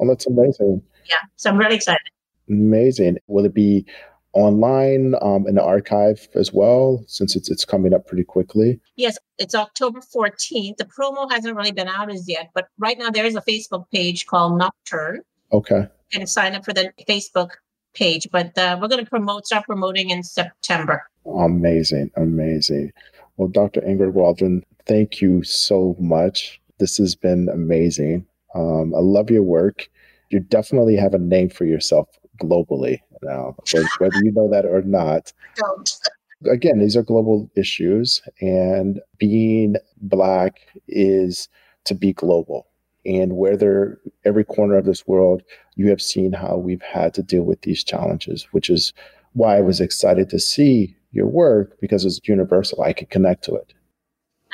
Oh, 0.00 0.06
that's 0.06 0.26
amazing. 0.26 0.82
Yeah. 1.08 1.16
So 1.36 1.50
I'm 1.50 1.58
really 1.58 1.76
excited. 1.76 2.00
Amazing. 2.48 3.18
Will 3.26 3.44
it 3.44 3.54
be 3.54 3.84
online 4.32 5.14
um, 5.20 5.46
in 5.46 5.54
the 5.56 5.62
archive 5.62 6.28
as 6.34 6.52
well, 6.52 7.02
since 7.06 7.34
it's 7.34 7.50
it's 7.50 7.64
coming 7.64 7.94
up 7.94 8.06
pretty 8.06 8.24
quickly? 8.24 8.80
Yes, 8.96 9.18
it's 9.38 9.54
October 9.54 10.00
14th. 10.00 10.76
The 10.76 10.84
promo 10.84 11.30
hasn't 11.30 11.56
really 11.56 11.72
been 11.72 11.88
out 11.88 12.10
as 12.10 12.28
yet, 12.28 12.50
but 12.54 12.68
right 12.78 12.98
now 12.98 13.10
there 13.10 13.24
is 13.24 13.36
a 13.36 13.42
Facebook 13.42 13.84
page 13.92 14.26
called 14.26 14.58
Nocturne. 14.58 15.22
Okay. 15.52 15.86
You 16.12 16.18
can 16.20 16.26
sign 16.26 16.54
up 16.54 16.64
for 16.64 16.72
the 16.72 16.92
Facebook 17.08 17.50
page, 17.94 18.28
but 18.30 18.56
uh, 18.56 18.78
we're 18.80 18.88
going 18.88 19.04
to 19.04 19.10
promote, 19.10 19.46
start 19.46 19.64
promoting 19.64 20.10
in 20.10 20.22
September. 20.22 21.02
Amazing, 21.26 22.10
amazing. 22.16 22.92
Well, 23.36 23.48
Dr. 23.48 23.80
Ingrid 23.82 24.12
Waldron, 24.12 24.64
thank 24.86 25.20
you 25.20 25.42
so 25.42 25.96
much. 25.98 26.60
This 26.78 26.96
has 26.98 27.14
been 27.14 27.48
amazing. 27.48 28.26
Um, 28.58 28.92
I 28.94 28.98
love 28.98 29.30
your 29.30 29.44
work. 29.44 29.88
You 30.30 30.40
definitely 30.40 30.96
have 30.96 31.14
a 31.14 31.18
name 31.18 31.48
for 31.48 31.64
yourself 31.64 32.08
globally 32.42 33.00
now, 33.22 33.54
whether 33.98 34.18
you 34.22 34.32
know 34.32 34.50
that 34.50 34.64
or 34.64 34.82
not. 34.82 35.32
Again, 36.50 36.78
these 36.78 36.96
are 36.96 37.02
global 37.02 37.50
issues, 37.56 38.22
and 38.40 39.00
being 39.18 39.76
Black 40.00 40.60
is 40.86 41.48
to 41.84 41.94
be 41.94 42.12
global. 42.12 42.66
And 43.04 43.36
whether 43.36 44.00
every 44.24 44.44
corner 44.44 44.76
of 44.76 44.84
this 44.84 45.06
world, 45.06 45.42
you 45.76 45.88
have 45.88 46.02
seen 46.02 46.32
how 46.32 46.56
we've 46.56 46.82
had 46.82 47.14
to 47.14 47.22
deal 47.22 47.42
with 47.42 47.62
these 47.62 47.82
challenges, 47.82 48.46
which 48.52 48.70
is 48.70 48.92
why 49.32 49.56
I 49.56 49.62
was 49.62 49.80
excited 49.80 50.30
to 50.30 50.38
see 50.38 50.96
your 51.10 51.26
work 51.26 51.76
because 51.80 52.04
it's 52.04 52.20
universal. 52.24 52.82
I 52.82 52.92
could 52.92 53.10
connect 53.10 53.44
to 53.44 53.54
it. 53.54 53.72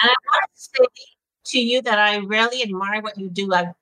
And 0.00 0.10
I 0.10 0.14
want 0.26 0.44
to 0.54 0.60
say 0.60 0.86
to 1.46 1.58
you 1.58 1.82
that 1.82 1.98
I 1.98 2.16
really 2.16 2.62
admire 2.62 3.02
what 3.02 3.18
you 3.18 3.28
do. 3.28 3.52
I've 3.52 3.74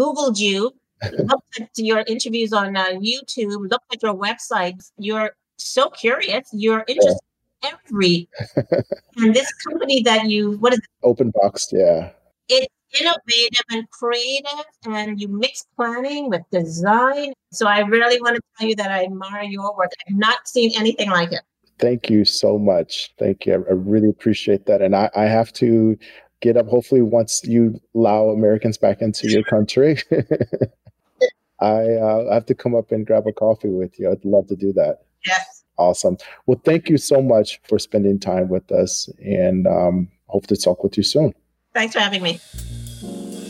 Googled 0.00 0.38
you, 0.38 0.72
looked 1.18 1.60
at 1.60 1.70
your 1.76 2.02
interviews 2.06 2.52
on 2.52 2.76
uh, 2.76 2.86
YouTube, 3.08 3.70
looked 3.70 3.92
at 3.92 4.02
your 4.02 4.14
website. 4.14 4.80
You're 4.96 5.32
so 5.58 5.90
curious. 5.90 6.48
You're 6.52 6.84
interested 6.88 7.20
yeah. 7.62 7.70
in 7.70 7.76
every. 7.86 8.28
and 9.16 9.34
this 9.34 9.52
company 9.68 10.02
that 10.02 10.26
you, 10.26 10.52
what 10.58 10.72
is 10.72 10.78
it? 10.78 10.84
Open 11.02 11.32
Box, 11.34 11.68
yeah. 11.70 12.10
It's 12.48 12.74
innovative 12.98 13.64
and 13.70 13.88
creative, 13.90 14.64
and 14.84 15.20
you 15.20 15.28
mix 15.28 15.66
planning 15.76 16.30
with 16.30 16.42
design. 16.50 17.32
So 17.52 17.66
I 17.66 17.80
really 17.80 18.20
want 18.20 18.36
to 18.36 18.42
tell 18.58 18.68
you 18.68 18.76
that 18.76 18.90
I 18.90 19.04
admire 19.04 19.42
your 19.42 19.76
work. 19.76 19.90
I've 20.08 20.16
not 20.16 20.48
seen 20.48 20.72
anything 20.76 21.10
like 21.10 21.32
it. 21.32 21.42
Thank 21.78 22.10
you 22.10 22.24
so 22.24 22.58
much. 22.58 23.14
Thank 23.18 23.46
you. 23.46 23.54
I, 23.54 23.56
I 23.56 23.74
really 23.74 24.08
appreciate 24.08 24.66
that. 24.66 24.82
And 24.82 24.96
I, 24.96 25.10
I 25.14 25.24
have 25.24 25.52
to 25.54 25.96
get 26.40 26.56
up 26.56 26.66
hopefully 26.66 27.02
once 27.02 27.44
you 27.44 27.80
allow 27.94 28.30
Americans 28.30 28.78
back 28.78 29.00
into 29.00 29.28
your 29.30 29.42
country. 29.44 29.98
I 31.60 31.82
uh, 31.94 32.32
have 32.32 32.46
to 32.46 32.54
come 32.54 32.74
up 32.74 32.90
and 32.90 33.06
grab 33.06 33.26
a 33.26 33.32
coffee 33.32 33.68
with 33.68 33.98
you. 33.98 34.10
I'd 34.10 34.24
love 34.24 34.46
to 34.48 34.56
do 34.56 34.72
that. 34.74 35.00
Yes. 35.26 35.64
Awesome. 35.76 36.16
Well, 36.46 36.60
thank 36.64 36.88
you 36.88 36.96
so 36.96 37.22
much 37.22 37.60
for 37.68 37.78
spending 37.78 38.18
time 38.18 38.48
with 38.48 38.70
us 38.72 39.08
and 39.22 39.66
um, 39.66 40.08
hope 40.26 40.46
to 40.48 40.56
talk 40.56 40.82
with 40.82 40.96
you 40.96 41.02
soon. 41.02 41.34
Thanks 41.74 41.94
for 41.94 42.00
having 42.00 42.22
me. 42.22 42.40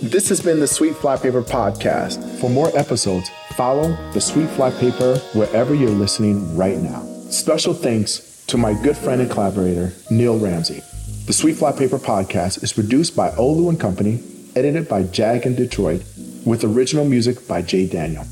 This 0.03 0.29
has 0.29 0.41
been 0.41 0.61
the 0.61 0.67
Sweet 0.67 0.95
Flypaper 0.95 1.43
Podcast. 1.43 2.41
For 2.41 2.49
more 2.49 2.77
episodes, 2.77 3.31
follow 3.51 3.97
the 4.13 4.21
Sweet 4.21 4.49
Flypaper 4.51 5.19
wherever 5.35 5.75
you're 5.75 5.91
listening 5.91 6.57
right 6.57 6.79
now. 6.79 7.03
Special 7.31 7.75
thanks 7.75 8.45
to 8.47 8.57
my 8.57 8.75
good 8.83 8.97
friend 8.97 9.21
and 9.21 9.31
collaborator, 9.31 9.93
Neil 10.11 10.39
Ramsey. 10.39 10.83
The 11.27 11.33
Sweet 11.33 11.57
Fly 11.59 11.73
Paper 11.73 11.99
Podcast 11.99 12.63
is 12.65 12.73
produced 12.73 13.15
by 13.15 13.31
Olu 13.31 13.69
and 13.69 13.79
Company, 13.79 14.21
edited 14.57 14.89
by 14.89 15.05
Jag 15.05 15.47
in 15.47 15.55
Detroit, 15.55 16.03
with 16.45 16.65
original 16.65 17.05
music 17.05 17.47
by 17.47 17.63
Jay 17.63 17.87
Daniel. 17.87 18.25